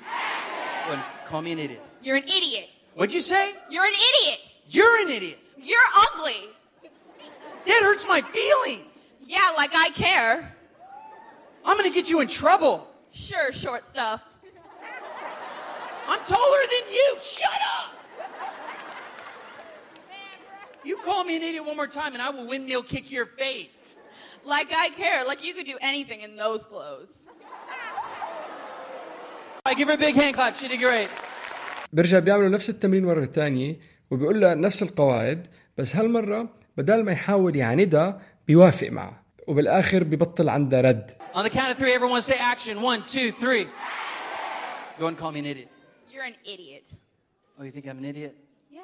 Well, 0.89 1.03
call 1.29 1.43
me 1.43 1.53
an 1.53 1.59
idiot. 1.59 1.83
You're 2.03 2.17
an 2.17 2.29
idiot. 2.39 2.69
What'd 2.95 3.15
you 3.15 3.21
say? 3.21 3.55
You're 3.71 3.85
an 3.85 3.99
idiot. 4.09 4.41
You're 4.77 4.97
an 5.05 5.11
idiot. 5.17 5.39
You're 5.71 5.89
ugly. 6.07 6.41
That 7.68 7.82
hurts 7.84 8.06
my 8.08 8.22
feelings. 8.22 8.86
Yeah, 9.26 9.54
like 9.58 9.72
I 9.74 9.90
care. 9.90 10.56
I'm 11.66 11.78
gonna 11.78 11.90
get 11.90 12.10
you 12.10 12.20
in 12.22 12.28
trouble. 12.28 12.88
Sure, 13.12 13.52
short 13.52 13.86
stuff. 13.86 14.22
I'm 16.08 16.20
taller 16.36 16.64
than 16.74 16.94
you. 16.94 17.18
Shut 17.22 17.60
up. 17.80 17.92
You 20.84 20.98
call 20.98 21.24
me 21.24 21.36
an 21.38 21.42
idiot 21.42 21.66
one 21.66 21.76
more 21.76 21.88
time 21.88 22.14
and 22.14 22.22
I 22.22 22.30
will 22.30 22.46
windmill 22.46 22.84
kick 22.84 23.10
your 23.12 23.26
face. 23.26 23.80
Like 24.44 24.72
I 24.72 24.90
care. 24.90 25.26
Like 25.26 25.44
you 25.44 25.54
could 25.56 25.66
do 25.66 25.78
anything 25.82 26.22
in 26.22 26.36
those 26.36 26.64
clothes. 26.66 27.14
All 29.66 29.72
right, 29.72 29.78
give 29.78 29.88
her 29.88 29.96
a 29.96 29.98
big 29.98 30.14
hand 30.14 30.36
clap. 30.36 30.56
She 30.56 30.68
did 30.68 30.80
great. 30.80 31.10
برجع 31.94 32.20
بيعملوا 32.20 32.50
نفس 32.50 32.70
التمرين 32.70 33.06
مرة 33.06 33.26
تانية 33.26 33.80
وبيقول 34.12 34.42
لها 34.42 34.56
نفس 34.56 34.84
القواعد 34.84 35.48
بس 35.78 35.96
هالمرة 35.96 36.50
بدل 36.80 37.04
ما 37.04 37.12
يحاول 37.12 37.56
يعاندها 37.56 38.22
بيوافق 38.48 38.88
معها 38.88 39.24
وبالآخر 39.48 40.04
ببطل 40.04 40.50
عندها 40.50 40.82
رد 40.82 41.12
On 41.34 41.44
the 41.44 41.50
count 41.50 41.72
of 41.72 41.78
three, 41.78 41.94
everyone 41.94 42.22
say 42.22 42.36
action. 42.36 42.82
One, 42.82 43.04
two, 43.04 43.32
three. 43.32 43.68
Go 45.00 45.08
and 45.08 45.18
call 45.18 45.32
me 45.32 45.40
an 45.40 45.46
idiot. 45.46 45.70
You're 46.12 46.24
an 46.24 46.36
idiot. 46.46 46.86
Oh, 47.60 47.64
you 47.64 47.72
think 47.72 47.86
I'm 47.88 47.98
an 47.98 48.06
idiot? 48.06 48.36
Yeah. 48.72 48.82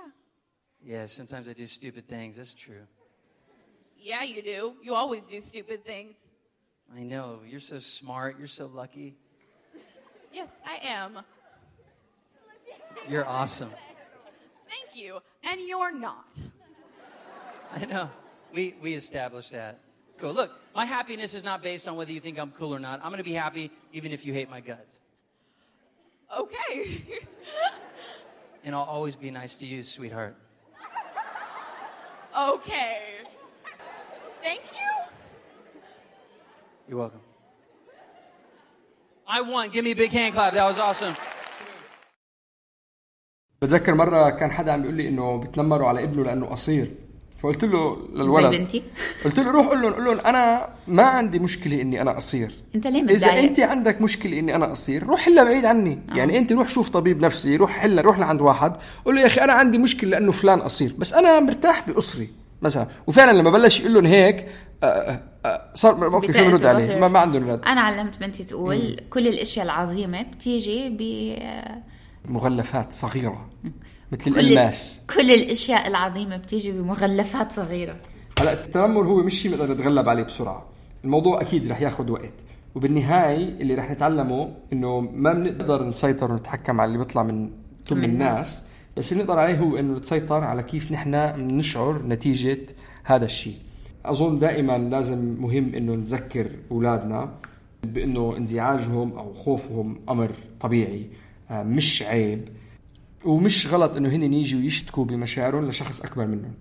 Yeah, 0.85 1.05
sometimes 1.05 1.47
I 1.47 1.53
do 1.53 1.65
stupid 1.65 2.07
things. 2.07 2.35
That's 2.35 2.53
true. 2.53 2.85
Yeah, 3.97 4.23
you 4.23 4.41
do. 4.41 4.73
You 4.83 4.95
always 4.95 5.27
do 5.27 5.39
stupid 5.41 5.85
things. 5.85 6.15
I 6.95 7.03
know. 7.03 7.39
You're 7.47 7.59
so 7.59 7.79
smart. 7.79 8.37
You're 8.37 8.47
so 8.47 8.65
lucky. 8.65 9.15
Yes, 10.33 10.49
I 10.65 10.87
am. 10.87 11.19
You're 13.07 13.27
awesome. 13.27 13.71
Thank 14.69 15.01
you. 15.01 15.19
And 15.43 15.61
you're 15.61 15.93
not. 15.93 16.25
I 17.73 17.85
know. 17.85 18.09
We, 18.53 18.75
we 18.81 18.93
established 18.93 19.51
that. 19.51 19.79
Cool. 20.17 20.33
Look, 20.33 20.51
my 20.75 20.85
happiness 20.85 21.33
is 21.33 21.43
not 21.43 21.63
based 21.63 21.87
on 21.87 21.95
whether 21.95 22.11
you 22.11 22.19
think 22.19 22.37
I'm 22.37 22.51
cool 22.51 22.75
or 22.75 22.79
not. 22.79 22.99
I'm 23.03 23.09
going 23.09 23.17
to 23.17 23.23
be 23.23 23.33
happy 23.33 23.71
even 23.93 24.11
if 24.11 24.25
you 24.25 24.33
hate 24.33 24.49
my 24.49 24.59
guts. 24.59 24.99
Okay. 26.37 27.01
And 28.63 28.75
I'll 28.75 28.83
always 28.83 29.15
be 29.15 29.31
nice 29.31 29.57
to 29.57 29.65
you, 29.65 29.81
sweetheart. 29.81 30.35
okay. 32.37 32.99
Thank 34.43 34.61
you. 34.79 34.89
You're 36.87 36.99
welcome. 36.99 37.21
I 39.27 39.41
won. 39.41 39.69
Give 39.71 39.83
me 39.83 39.91
a 39.91 39.95
big 39.95 40.11
hand 40.11 40.35
clap. 40.35 40.53
That 40.53 40.65
was 40.65 40.77
awesome. 40.77 41.15
بتذكر 43.61 43.93
مرة 43.93 44.29
كان 44.29 44.51
حدا 44.51 44.71
عم 44.71 44.81
بيقول 44.81 44.95
لي 44.95 45.07
انه 45.07 45.37
بتنمروا 45.37 45.87
على 45.87 46.03
ابنه 46.03 46.23
لانه 46.23 46.45
قصير 46.45 46.91
فقلت 47.42 47.64
له 47.64 47.96
للولد 48.14 48.52
زي 48.52 48.58
بنتي. 48.58 48.82
قلت 49.24 49.38
له 49.38 49.50
روح 49.50 49.66
قول 49.66 49.82
لهم 49.82 49.92
قول 49.92 50.04
لهم 50.04 50.18
أنا 50.20 50.68
ما 50.88 51.02
عندي 51.02 51.38
مشكلة 51.38 51.80
إني 51.80 52.00
أنا 52.02 52.10
قصير 52.12 52.54
أنت 52.74 52.86
ليه 52.86 53.02
إذا 53.02 53.14
متضايق؟ 53.14 53.44
أنت 53.44 53.60
عندك 53.60 54.02
مشكلة 54.02 54.38
إني 54.38 54.54
أنا 54.56 54.66
قصير 54.66 55.02
روح 55.06 55.20
حلها 55.20 55.44
بعيد 55.44 55.64
عني. 55.64 56.00
آه. 56.10 56.14
يعني 56.16 56.38
أنت 56.38 56.52
روح 56.52 56.68
شوف 56.68 56.88
طبيب 56.88 57.20
نفسي 57.24 57.56
روح 57.56 57.70
حلها 57.70 58.02
روح 58.02 58.18
لعند 58.18 58.40
واحد 58.40 58.76
قول 59.04 59.14
له 59.14 59.20
يا 59.20 59.26
أخي 59.26 59.40
أنا 59.40 59.52
عندي 59.52 59.78
مشكلة 59.78 60.10
لأنه 60.10 60.32
فلان 60.32 60.60
قصير 60.62 60.92
بس 60.98 61.12
أنا 61.14 61.40
مرتاح 61.40 61.88
بقصري 61.88 62.28
مثلا. 62.62 62.86
وفعلا 63.06 63.32
لما 63.38 63.50
بلش 63.50 63.80
يقول 63.80 63.94
لهم 63.94 64.06
هيك 64.06 64.46
آه، 64.82 64.86
آه، 64.86 65.22
آه، 65.46 65.70
صار 65.74 65.94
ما- 65.94 66.06
أوكي 66.06 66.32
شو 66.32 66.44
بنرد 66.44 66.66
عليه؟ 66.66 66.98
ما, 67.00 67.08
ما 67.08 67.18
عندهم 67.18 67.50
رد. 67.50 67.60
أنا 67.66 67.80
علمت 67.80 68.18
بنتي 68.20 68.44
تقول 68.44 68.96
كل 69.10 69.28
الأشياء 69.28 69.64
العظيمة 69.64 70.22
بتيجي 70.22 70.88
ب 70.90 71.02
مغلفات 72.30 72.92
صغيرة. 72.92 73.48
مثل 74.12 74.24
كل 74.24 74.40
الالماس 74.40 75.00
كل 75.14 75.30
الأشياء 75.30 75.88
العظيمة 75.88 76.36
بتيجي 76.36 76.72
بمغلفات 76.72 77.52
صغيرة. 77.52 77.96
هلا 78.40 78.52
التنمر 78.52 79.06
هو 79.06 79.22
مش 79.22 79.42
شيء 79.42 79.50
بنقدر 79.50 79.72
نتغلب 79.72 80.08
عليه 80.08 80.22
بسرعة. 80.22 80.66
الموضوع 81.04 81.40
أكيد 81.40 81.70
رح 81.70 81.80
ياخذ 81.80 82.10
وقت. 82.10 82.32
وبالنهاية 82.74 83.48
اللي 83.48 83.74
رح 83.74 83.90
نتعلمه 83.90 84.54
إنه 84.72 85.00
ما 85.00 85.32
بنقدر 85.32 85.84
نسيطر 85.84 86.32
ونتحكم 86.32 86.80
على 86.80 86.88
اللي 86.88 86.98
بيطلع 86.98 87.22
من 87.22 87.50
تم 87.86 88.04
الناس. 88.04 88.62
بس 88.96 89.12
اللي 89.12 89.24
نقدر 89.24 89.38
عليه 89.38 89.58
هو 89.58 89.76
إنه 89.76 89.98
نسيطر 89.98 90.44
على 90.44 90.62
كيف 90.62 90.92
نحن 90.92 91.14
نشعر 91.56 92.02
نتيجة 92.06 92.66
هذا 93.04 93.24
الشيء 93.24 93.54
أظن 94.04 94.38
دائما 94.38 94.78
لازم 94.78 95.36
مهم 95.40 95.74
إنه 95.74 95.94
نذكر 95.94 96.50
أولادنا 96.70 97.32
بإنه 97.84 98.36
انزعاجهم 98.36 99.18
أو 99.18 99.32
خوفهم 99.32 100.00
أمر 100.08 100.30
طبيعي 100.60 101.06
آه، 101.50 101.62
مش 101.62 102.02
عيب. 102.02 102.48
ومش 103.24 103.66
غلط 103.66 103.96
إنه 103.96 104.08
هن 104.08 104.32
يجوا 104.32 104.60
يشتكوا 104.60 105.04
بمشاعرهم 105.04 105.68
لشخص 105.68 106.00
أكبر 106.00 106.26
منهم. 106.26 106.52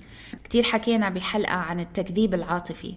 كتير 0.43 0.63
حكينا 0.63 1.09
بحلقة 1.09 1.53
عن 1.53 1.79
التكذيب 1.79 2.33
العاطفي. 2.33 2.95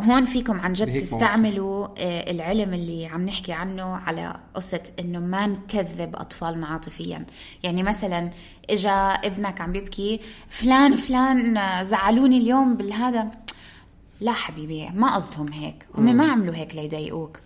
هون 0.00 0.24
فيكم 0.24 0.60
عن 0.60 0.72
جد 0.72 1.00
تستعملوا 1.00 1.88
آه، 1.98 2.30
العلم 2.30 2.74
اللي 2.74 3.06
عم 3.06 3.26
نحكي 3.26 3.52
عنه 3.52 3.82
على 3.82 4.36
قصة 4.54 4.82
إنه 5.00 5.18
ما 5.18 5.46
نكذب 5.46 6.16
أطفالنا 6.16 6.66
عاطفيا. 6.66 7.26
يعني 7.62 7.82
مثلا 7.82 8.30
إجا 8.70 8.92
ابنك 8.92 9.60
عم 9.60 9.72
بيبكي 9.72 10.20
فلان 10.48 10.96
فلان 10.96 11.56
آه، 11.56 11.82
زعلوني 11.82 12.38
اليوم 12.38 12.76
بالهذا. 12.76 13.28
لا 14.20 14.32
حبيبي 14.32 14.88
ما 14.94 15.14
قصدهم 15.14 15.52
هيك. 15.52 15.86
هم 15.94 16.16
ما 16.16 16.32
عملوا 16.32 16.54
هيك 16.54 16.76
ليضايقوك. 16.76 17.38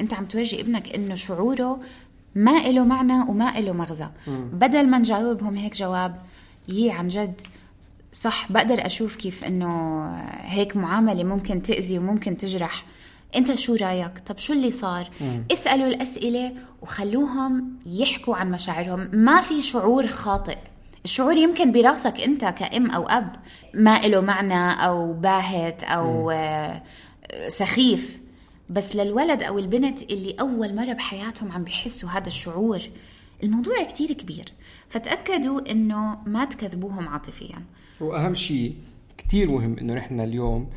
أنت 0.00 0.14
عم 0.14 0.26
تورجي 0.26 0.60
ابنك 0.60 0.94
إنه 0.94 1.14
شعوره 1.14 1.80
ما 2.34 2.58
له 2.58 2.84
معنى 2.84 3.20
وما 3.30 3.60
له 3.60 3.72
مغزى. 3.72 4.08
بدل 4.52 4.88
ما 4.88 4.98
نجاوبهم 4.98 5.56
هيك 5.56 5.76
جواب 5.76 6.16
يي 6.68 6.90
عن 6.90 7.08
جد 7.08 7.40
صح 8.12 8.52
بقدر 8.52 8.86
أشوف 8.86 9.16
كيف 9.16 9.44
إنه 9.44 10.06
هيك 10.30 10.76
معاملة 10.76 11.24
ممكن 11.24 11.62
تأذي 11.62 11.98
وممكن 11.98 12.36
تجرح. 12.36 12.84
أنت 13.36 13.54
شو 13.54 13.74
رأيك؟ 13.74 14.18
طب 14.26 14.38
شو 14.38 14.52
اللي 14.52 14.70
صار؟ 14.70 15.10
اسألوا 15.52 15.86
الأسئلة 15.86 16.52
وخلوهم 16.82 17.78
يحكوا 17.86 18.36
عن 18.36 18.50
مشاعرهم. 18.50 19.08
ما 19.12 19.40
في 19.40 19.62
شعور 19.62 20.06
خاطئ. 20.06 20.56
الشعور 21.04 21.36
يمكن 21.36 21.72
براسك 21.72 22.20
أنت 22.20 22.44
كأم 22.44 22.90
أو 22.90 23.02
أب. 23.08 23.32
ما 23.74 23.98
له 24.00 24.20
معنى 24.20 24.84
أو 24.84 25.12
باهت 25.12 25.84
أو 25.84 26.30
آه، 26.30 26.82
سخيف. 27.48 28.19
بس 28.70 28.96
للولد 28.96 29.42
أو 29.42 29.58
البنت 29.58 30.02
اللي 30.02 30.36
أول 30.40 30.74
مرة 30.74 30.92
بحياتهم 30.92 31.52
عم 31.52 31.64
بيحسوا 31.64 32.08
هذا 32.08 32.26
الشعور 32.26 32.80
الموضوع 33.42 33.82
كتير 33.84 34.12
كبير. 34.12 34.52
فتأكدوا 34.88 35.70
إنه 35.70 36.18
ما 36.26 36.44
تكذبوهم 36.44 37.08
عاطفيا. 37.08 37.62
وأهم 38.00 38.34
شيء 38.34 38.74
كثير 39.18 39.50
مهم 39.50 39.76
إنه 39.78 39.94
نحن 39.94 40.20
اليوم 40.20 40.68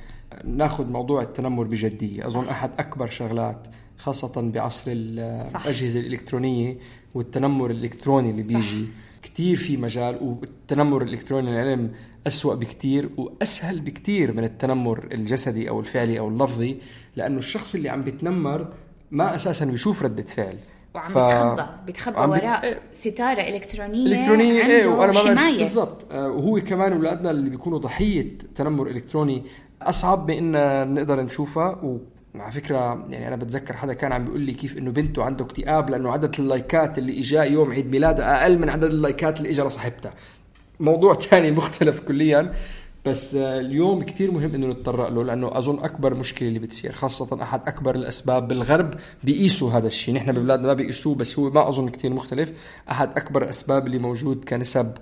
ناخذ 0.46 0.90
موضوع 0.90 1.22
التنمر 1.22 1.64
بجدية. 1.64 2.28
أظن 2.28 2.48
أحد 2.48 2.72
أكبر 2.78 3.10
شغلات 3.10 3.68
خاصة 3.98 4.42
بعصر 4.42 4.84
ال- 4.88 5.52
صح. 5.54 5.62
الأجهزة 5.62 6.00
الإلكترونية 6.00 6.78
والتنمر 7.16 7.72
الإلكتروني 7.72 8.30
اللي. 8.30 8.44
بيجي. 8.44 8.86
كثير 9.24 9.58
في 9.58 9.78
مجال 9.78 10.18
والتنمر 10.22 11.02
الإلكتروني 11.02 11.50
العلم 11.52 11.92
أسوأ 12.28 12.56
بكتير 12.56 13.10
وأسهل 13.18 13.80
بكتير 13.80 14.34
من 14.34 14.44
التنمر 14.44 15.08
الجسدي 15.12 15.70
أو 15.70 15.80
الفعلي 15.80 16.20
أو 16.20 16.28
اللفظي. 16.28 16.78
لأنه 17.16 17.38
الشخص 17.38 17.76
اللي 17.76 17.90
عم 17.90 18.02
بيتنمر 18.02 18.68
ما 19.12 19.36
أساسا 19.36 19.66
بيشوف 19.66 20.04
رده 20.04 20.24
فعل. 20.24 20.58
وعم 20.94 21.12
ف- 21.12 21.18
بيتخبى. 21.18 21.64
بيتخبى 21.86 22.18
وعم 22.20 22.32
بيت- 22.32 22.44
وراء 22.44 22.64
إيه. 22.64 22.80
ستارة 22.92 23.42
إلكترونية 23.42 24.06
إلكترونية 24.20 24.62
عنده 24.64 24.74
إيه 24.76 24.88
وأنا 24.88 25.12
ما 25.12 25.20
حماية. 25.40 25.58
بالضبط. 25.60 25.98
آه، 26.12 26.28
وهو 26.30 26.62
كمان 26.62 26.94
أولادنا 26.94 27.32
اللي 27.32 27.50
بيكونوا 27.50 27.78
ضحية 27.80 28.38
تنمر 28.56 28.88
إلكتروني 28.88 29.44
أصعب 29.82 30.26
بإن 30.26 30.52
نقدر 30.94 31.22
نشوفها. 31.22 31.80
وعلى 32.36 32.52
فكرة 32.52 33.06
يعني 33.10 33.28
أنا 33.28 33.36
بتذكر 33.36 33.74
حدا 33.74 33.94
كان 33.94 34.12
عم 34.12 34.26
بيقول 34.26 34.42
لي 34.42 34.54
كيف 34.54 34.78
إنه 34.78 34.92
بنته 34.92 35.24
عنده 35.24 35.46
اكتئاب 35.46 35.90
لأنه 35.90 36.12
عدد 36.12 36.36
اللايكات 36.40 36.98
اللي 36.98 37.20
اجاه 37.20 37.44
يوم 37.44 37.72
عيد 37.72 37.92
ميلادها 37.92 38.42
أقل 38.44 38.58
من 38.60 38.70
عدد 38.70 38.84
اللايكات 38.84 39.38
اللي 39.38 39.50
اجى 39.50 39.62
لصاحبتها. 39.62 40.14
موضوع 40.80 41.14
تاني 41.30 41.52
مختلف 41.52 42.00
كليا. 42.00 42.54
بس 43.06 43.36
اليوم 43.36 44.04
كتير 44.04 44.32
مهم 44.32 44.56
إنه 44.56 44.68
نتطرق 44.68 45.10
له 45.10 45.24
لأنه 45.24 45.58
أظن 45.58 45.80
أكبر 45.80 46.14
مشكلة 46.14 46.48
اللي 46.48 46.60
بتصير 46.60 46.92
خاصة 46.92 47.44
أحد 47.44 47.62
أكبر 47.68 47.96
الأسباب 47.96 48.48
بالغرب 48.48 48.94
بيقيسوا 49.24 49.72
هذا 49.72 49.88
الشيء. 49.88 50.16
نحن 50.16 50.32
ببلادنا 50.32 50.68
ما 50.68 50.74
بيقيسوه 50.74 51.16
بس 51.16 51.40
هو 51.40 51.50
ما 51.50 51.70
أظن 51.70 51.90
كتير 51.90 52.14
مختلف. 52.14 52.52
أحد 52.92 53.18
أكبر 53.18 53.44
الأسباب 53.44 53.88
اللي 53.88 53.98
موجود 53.98 54.44
كنسب 54.46 54.94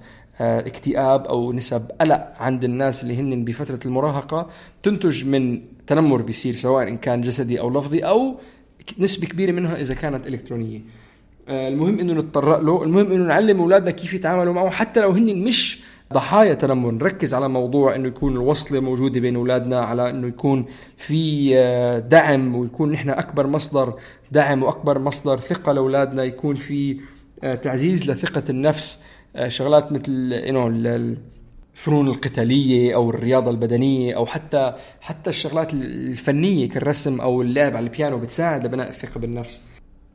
آه، 0.42 0.60
اكتئاب 0.60 1.26
أو 1.26 1.54
نسب 1.54 1.92
قلق 2.02 2.34
عند 2.40 2.64
الناس 2.64 3.04
اللي 3.04 3.18
هن 3.18 3.46
بفترة 3.46 3.80
المراهقة 3.86 4.50
تنتج 4.84 5.26
من 5.26 5.62
تنمر 5.88 6.22
بيصير 6.22 6.54
سواء 6.54 6.88
إن 6.88 6.98
كان 6.98 7.22
جسدي 7.22 7.60
أو 7.60 7.70
لفظي 7.70 8.00
أو 8.00 8.40
نسبة 9.00 9.28
كبيرة 9.28 9.52
منها 9.52 9.82
إذا 9.82 9.94
كانت 9.94 10.28
إلكترونية. 10.28 10.80
آه، 11.48 11.68
المهم 11.68 12.00
إنه 12.00 12.14
نتطرق 12.14 12.60
له 12.60 12.84
المهم 12.84 13.12
إنه 13.12 13.28
نعلم 13.28 13.60
أولادنا 13.60 13.92
كيف 13.92 14.14
يتعاملوا 14.14 14.54
معه 14.54 14.70
حتى 14.70 15.00
لو 15.00 15.12
هن 15.12 15.38
مش 15.44 15.91
ضحايا 16.14 16.54
تنمر 16.54 16.92
نركز 16.92 17.34
على 17.34 17.50
موضوع 17.50 17.96
إنه 17.96 18.08
يكون 18.08 18.34
الوصلة 18.34 18.80
موجودة 18.80 19.20
بين 19.20 19.36
أولادنا 19.36 19.80
على 19.80 20.10
إنه 20.10 20.28
يكون 20.28 20.66
في 20.98 21.52
آه، 21.58 22.00
دعم 22.00 22.56
ويكون 22.56 22.92
نحن 22.92 23.10
أكبر 23.10 23.48
مصدر 23.48 23.94
دعم 24.32 24.64
وأكبر 24.64 25.00
مصدر 25.00 25.40
ثقة 25.40 25.72
لأولادنا 25.72 26.24
يكون 26.24 26.56
في 26.56 27.00
آه، 27.44 27.56
تعزيز 27.56 28.12
لثقة 28.12 28.44
النفس. 28.50 29.04
آه، 29.36 29.48
شغلات 29.48 29.92
مثل 29.92 30.34
انه 30.34 30.68
الفنون 30.68 32.08
القتالية 32.08 32.96
أو 32.96 33.10
الرياضة 33.10 33.52
البدنية 33.52 34.16
أو 34.16 34.26
حتى 34.26 34.74
حتى 35.02 35.30
الشغلات 35.30 35.74
الفنية 35.74 36.70
كالرسم 36.70 37.22
أو 37.22 37.42
اللعب 37.42 37.76
على 37.76 37.84
البيانو 37.84 38.18
بتساعد 38.18 38.66
لبناء 38.66 38.90
الثقة 38.90 39.20
بالنفس. 39.20 39.62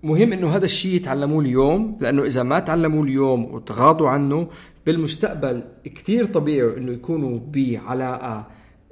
مهم 0.07 0.33
إنه 0.33 0.57
هذا 0.57 0.65
الشيء 0.65 0.95
يتعلموه 0.95 1.41
اليوم 1.41 1.97
لأنه 2.01 2.25
إذا 2.25 2.43
ما 2.43 2.59
تعلموه 2.59 3.03
اليوم 3.03 3.45
وتغاضوا 3.45 4.09
عنه 4.09 4.49
بالمستقبل 4.87 5.63
كتير 5.85 6.27
طبيعي 6.27 6.77
إنه 6.77 6.93
يكونوا 6.93 7.41
بعلاقة 7.47 8.47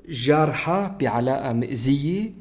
جارحة 0.08 0.96
بعلاقة 1.00 1.52
مئزيه 1.52 2.32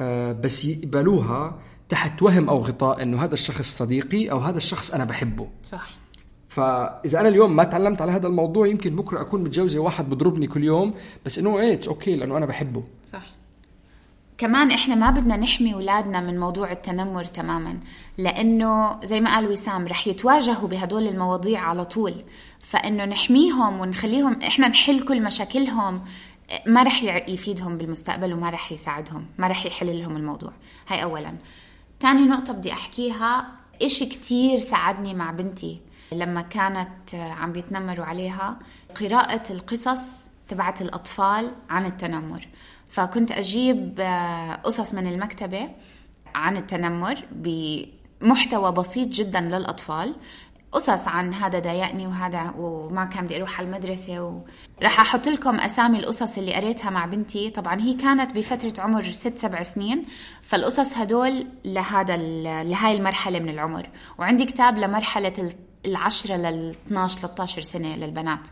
آه، 0.00 0.32
بس 0.32 0.64
يقبلوها 0.64 1.58
تحت 1.88 2.22
وهم 2.22 2.48
أو 2.48 2.58
غطاء 2.58 3.02
إنه 3.02 3.24
هذا 3.24 3.34
الشخص 3.34 3.78
صديقي 3.78 4.30
أو 4.30 4.38
هذا 4.38 4.56
الشخص 4.56 4.94
أنا 4.94 5.04
بحبه. 5.04 5.48
صح. 5.64 5.98
فإذا 6.48 7.20
أنا 7.20 7.28
اليوم 7.28 7.56
ما 7.56 7.64
تعلمت 7.64 8.02
على 8.02 8.12
هذا 8.12 8.26
الموضوع 8.26 8.66
يمكن 8.66 8.96
بكرة 8.96 9.20
أكون 9.20 9.44
متجوزه 9.44 9.78
واحد 9.78 10.10
بضربني 10.10 10.46
كل 10.46 10.64
يوم 10.64 10.94
بس 11.26 11.38
إنه 11.38 11.60
إيه 11.60 11.80
أوكي 11.88 12.16
لأنه 12.16 12.36
أنا 12.36 12.46
بحبه. 12.46 12.82
كمان 14.38 14.70
إحنا 14.70 14.94
ما 14.94 15.10
بدنا 15.10 15.36
نحمي 15.36 15.74
أولادنا 15.74 16.20
من 16.20 16.40
موضوع 16.40 16.72
التنمر 16.72 17.24
تماما 17.24 17.80
لأنه 18.18 19.00
زي 19.04 19.20
ما 19.20 19.34
قال 19.34 19.46
وسام 19.46 19.86
رح 19.86 20.06
يتواجهوا 20.06 20.68
بهدول 20.68 21.06
المواضيع 21.06 21.60
على 21.60 21.84
طول. 21.84 22.14
فإنه 22.60 23.04
نحميهم 23.04 23.80
ونخليهم 23.80 24.42
إحنا 24.42 24.68
نحل 24.68 25.00
كل 25.00 25.22
مشاكلهم 25.22 26.04
ما 26.66 26.82
رح 26.82 27.02
يفيدهم 27.28 27.78
بالمستقبل 27.78 28.32
وما 28.32 28.50
رح 28.50 28.72
يساعدهم 28.72 29.26
ما 29.38 29.46
رح 29.46 29.66
يحل 29.66 29.98
لهم 29.98 30.16
الموضوع. 30.16 30.52
هاي 30.88 31.02
اولا. 31.02 31.34
تاني 32.00 32.24
نقطة 32.24 32.52
بدي 32.52 32.72
أحكيها 32.72 33.46
إشي 33.82 34.06
كتير 34.06 34.58
ساعدني 34.58 35.14
مع 35.14 35.30
بنتي. 35.30 35.80
لما 36.12 36.42
كانت 36.42 37.14
عم 37.14 37.52
بيتنمروا 37.52 38.04
عليها 38.04 38.58
قراءة 39.00 39.52
القصص 39.52 40.28
تبعت 40.48 40.82
الأطفال 40.82 41.52
عن 41.70 41.86
التنمر. 41.86 42.48
فكنت 42.88 43.32
أجيب 43.32 44.00
آه، 44.00 44.54
قصص 44.54 44.94
من 44.94 45.06
المكتبة 45.06 45.68
عن 46.34 46.56
التنمر 46.56 47.24
بمحتوى 47.32 48.72
بسيط 48.72 49.08
جدا 49.08 49.40
للأطفال. 49.40 50.14
قصص 50.72 51.08
عن 51.08 51.34
هذا 51.34 51.58
ضايقني 51.58 52.06
وهذا 52.06 52.54
وما 52.58 53.04
كان 53.04 53.24
بدي 53.24 53.36
أروح 53.36 53.58
على 53.58 53.66
المدرسة 53.68 54.24
و... 54.24 54.40
أحط 54.82 55.28
لكم 55.28 55.60
أسامي 55.60 55.98
القصص 55.98 56.38
اللي 56.38 56.54
قريتها 56.54 56.90
مع 56.90 57.06
بنتي. 57.06 57.50
طبعا 57.50 57.80
هي 57.80 57.94
كانت 57.94 58.34
بفترة 58.34 58.82
عمر 58.82 59.02
ست 59.02 59.38
سبع 59.38 59.62
سنين. 59.62 60.04
فالقصص 60.42 60.96
هدول 60.96 61.46
لهذا 61.64 62.14
ال... 62.14 62.42
لهاي 62.70 62.96
المرحلة 62.96 63.38
من 63.38 63.48
العمر. 63.48 63.88
وعندي 64.18 64.44
كتاب 64.44 64.78
لمرحلة 64.78 65.52
العشرة 65.86 66.36
لل 66.36 66.74
12 66.86 67.18
13 67.18 67.62
سنة 67.62 67.96
للبنات. 67.96 68.48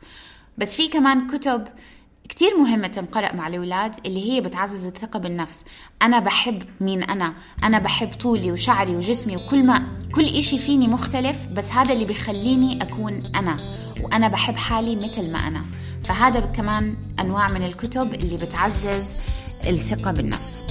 بس 0.58 0.76
في 0.76 0.88
كمان 0.88 1.26
كتب 1.26 1.68
كتير 2.28 2.58
مهمة 2.58 2.88
تنقرأ 2.88 3.34
مع 3.34 3.48
الأولاد 3.48 3.94
اللي 4.06 4.32
هي 4.32 4.40
بتعزز 4.40 4.86
الثقة 4.86 5.18
بالنفس. 5.18 5.64
أنا 6.02 6.18
بحب 6.18 6.62
مين 6.80 7.02
أنا؟ 7.02 7.34
أنا 7.64 7.78
بحب 7.78 8.08
طولي 8.20 8.52
وشعري 8.52 8.96
وجسمي 8.96 9.36
وكل 9.36 9.66
ما 9.66 9.82
كل 10.14 10.24
إشي 10.24 10.58
فيني 10.58 10.88
مختلف 10.88 11.36
بس 11.52 11.70
هذا 11.70 11.92
اللي 11.92 12.04
بيخليني 12.04 12.82
أكون 12.82 13.22
أنا 13.36 13.56
وأنا 14.02 14.28
بحب 14.28 14.56
حالي 14.56 14.96
مثل 14.96 15.32
ما 15.32 15.38
أنا. 15.38 15.64
فهذا 16.04 16.40
كمان 16.40 16.96
أنواع 17.20 17.46
من 17.52 17.62
الكتب 17.62 18.14
اللي 18.14 18.36
بتعزز 18.36 19.10
الثقة 19.66 20.12
بالنفس. 20.12 20.66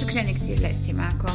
شكرا 0.00 0.22
كتير 0.22 0.60
لاستماعكم. 0.60 1.34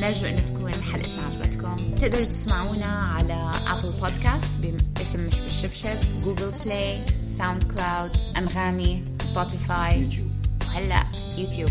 نرجو 0.00 0.26
أن 0.26 0.36
تكون 0.36 0.72
حلقتنا 0.72 1.22
عجبتكم 1.30 1.76
تقدروا 2.00 2.24
تسمعونا 2.24 2.86
على 2.86 3.50
Apple 3.70 3.92
Podcast 4.00 4.48
باسم 4.96 5.26
مش 5.26 5.40
بالشبشب 5.40 6.24
Google 6.24 6.52
Play 6.64 6.98
SoundCloud 7.38 8.10
أنغامي 8.36 9.02
Spotify 9.22 10.02
YouTube 10.02 10.30
وهلا 10.66 11.02
يوتيوب 11.38 11.70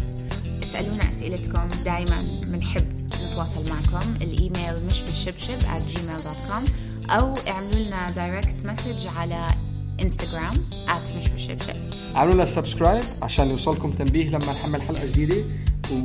اسألونا 0.63 1.10
أسئلتكم 1.10 1.65
دايما 1.86 2.24
بنحب 2.43 2.86
نتواصل 3.06 3.69
معكم. 3.69 4.15
الإيميل 4.15 4.86
مش 4.88 5.02
بالشبشب 5.02 5.60
at 5.60 5.82
gmail.com 5.95 6.69
أو 7.12 7.34
اعملوا 7.47 7.80
لنا 7.88 8.12
direct 8.12 8.56
message 8.65 9.08
على 9.17 9.41
Instagram 10.02 10.54
at 10.88 11.15
مش 11.17 11.30
بالشبشب 11.30 11.76
اعملوا 12.15 12.36
لنا 12.36 12.45
subscribe 12.45 13.02
عشان 13.21 13.50
يوصلكم 13.50 13.91
تنبيه 13.91 14.30
لما 14.30 14.52
نحمل 14.54 14.82
حلقة 14.82 15.06
جديدة. 15.06 15.43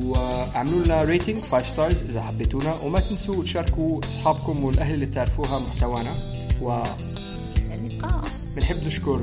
واعملوا 0.02 0.84
لنا 0.84 1.02
rating 1.02 1.38
5 1.38 1.72
stars 1.72 1.96
إذا 2.10 2.22
حبيتونا. 2.22 2.74
وما 2.74 3.00
تنسوا 3.00 3.44
تشاركوا 3.44 4.00
أصحابكم 4.04 4.64
والأهل 4.64 4.94
اللي 4.94 5.06
بتعرفوها 5.06 5.58
محتوانا. 5.58 6.14
وإلى 6.62 6.82
اللقاء. 7.74 8.20
بنحب 8.56 8.86
نشكر 8.86 9.22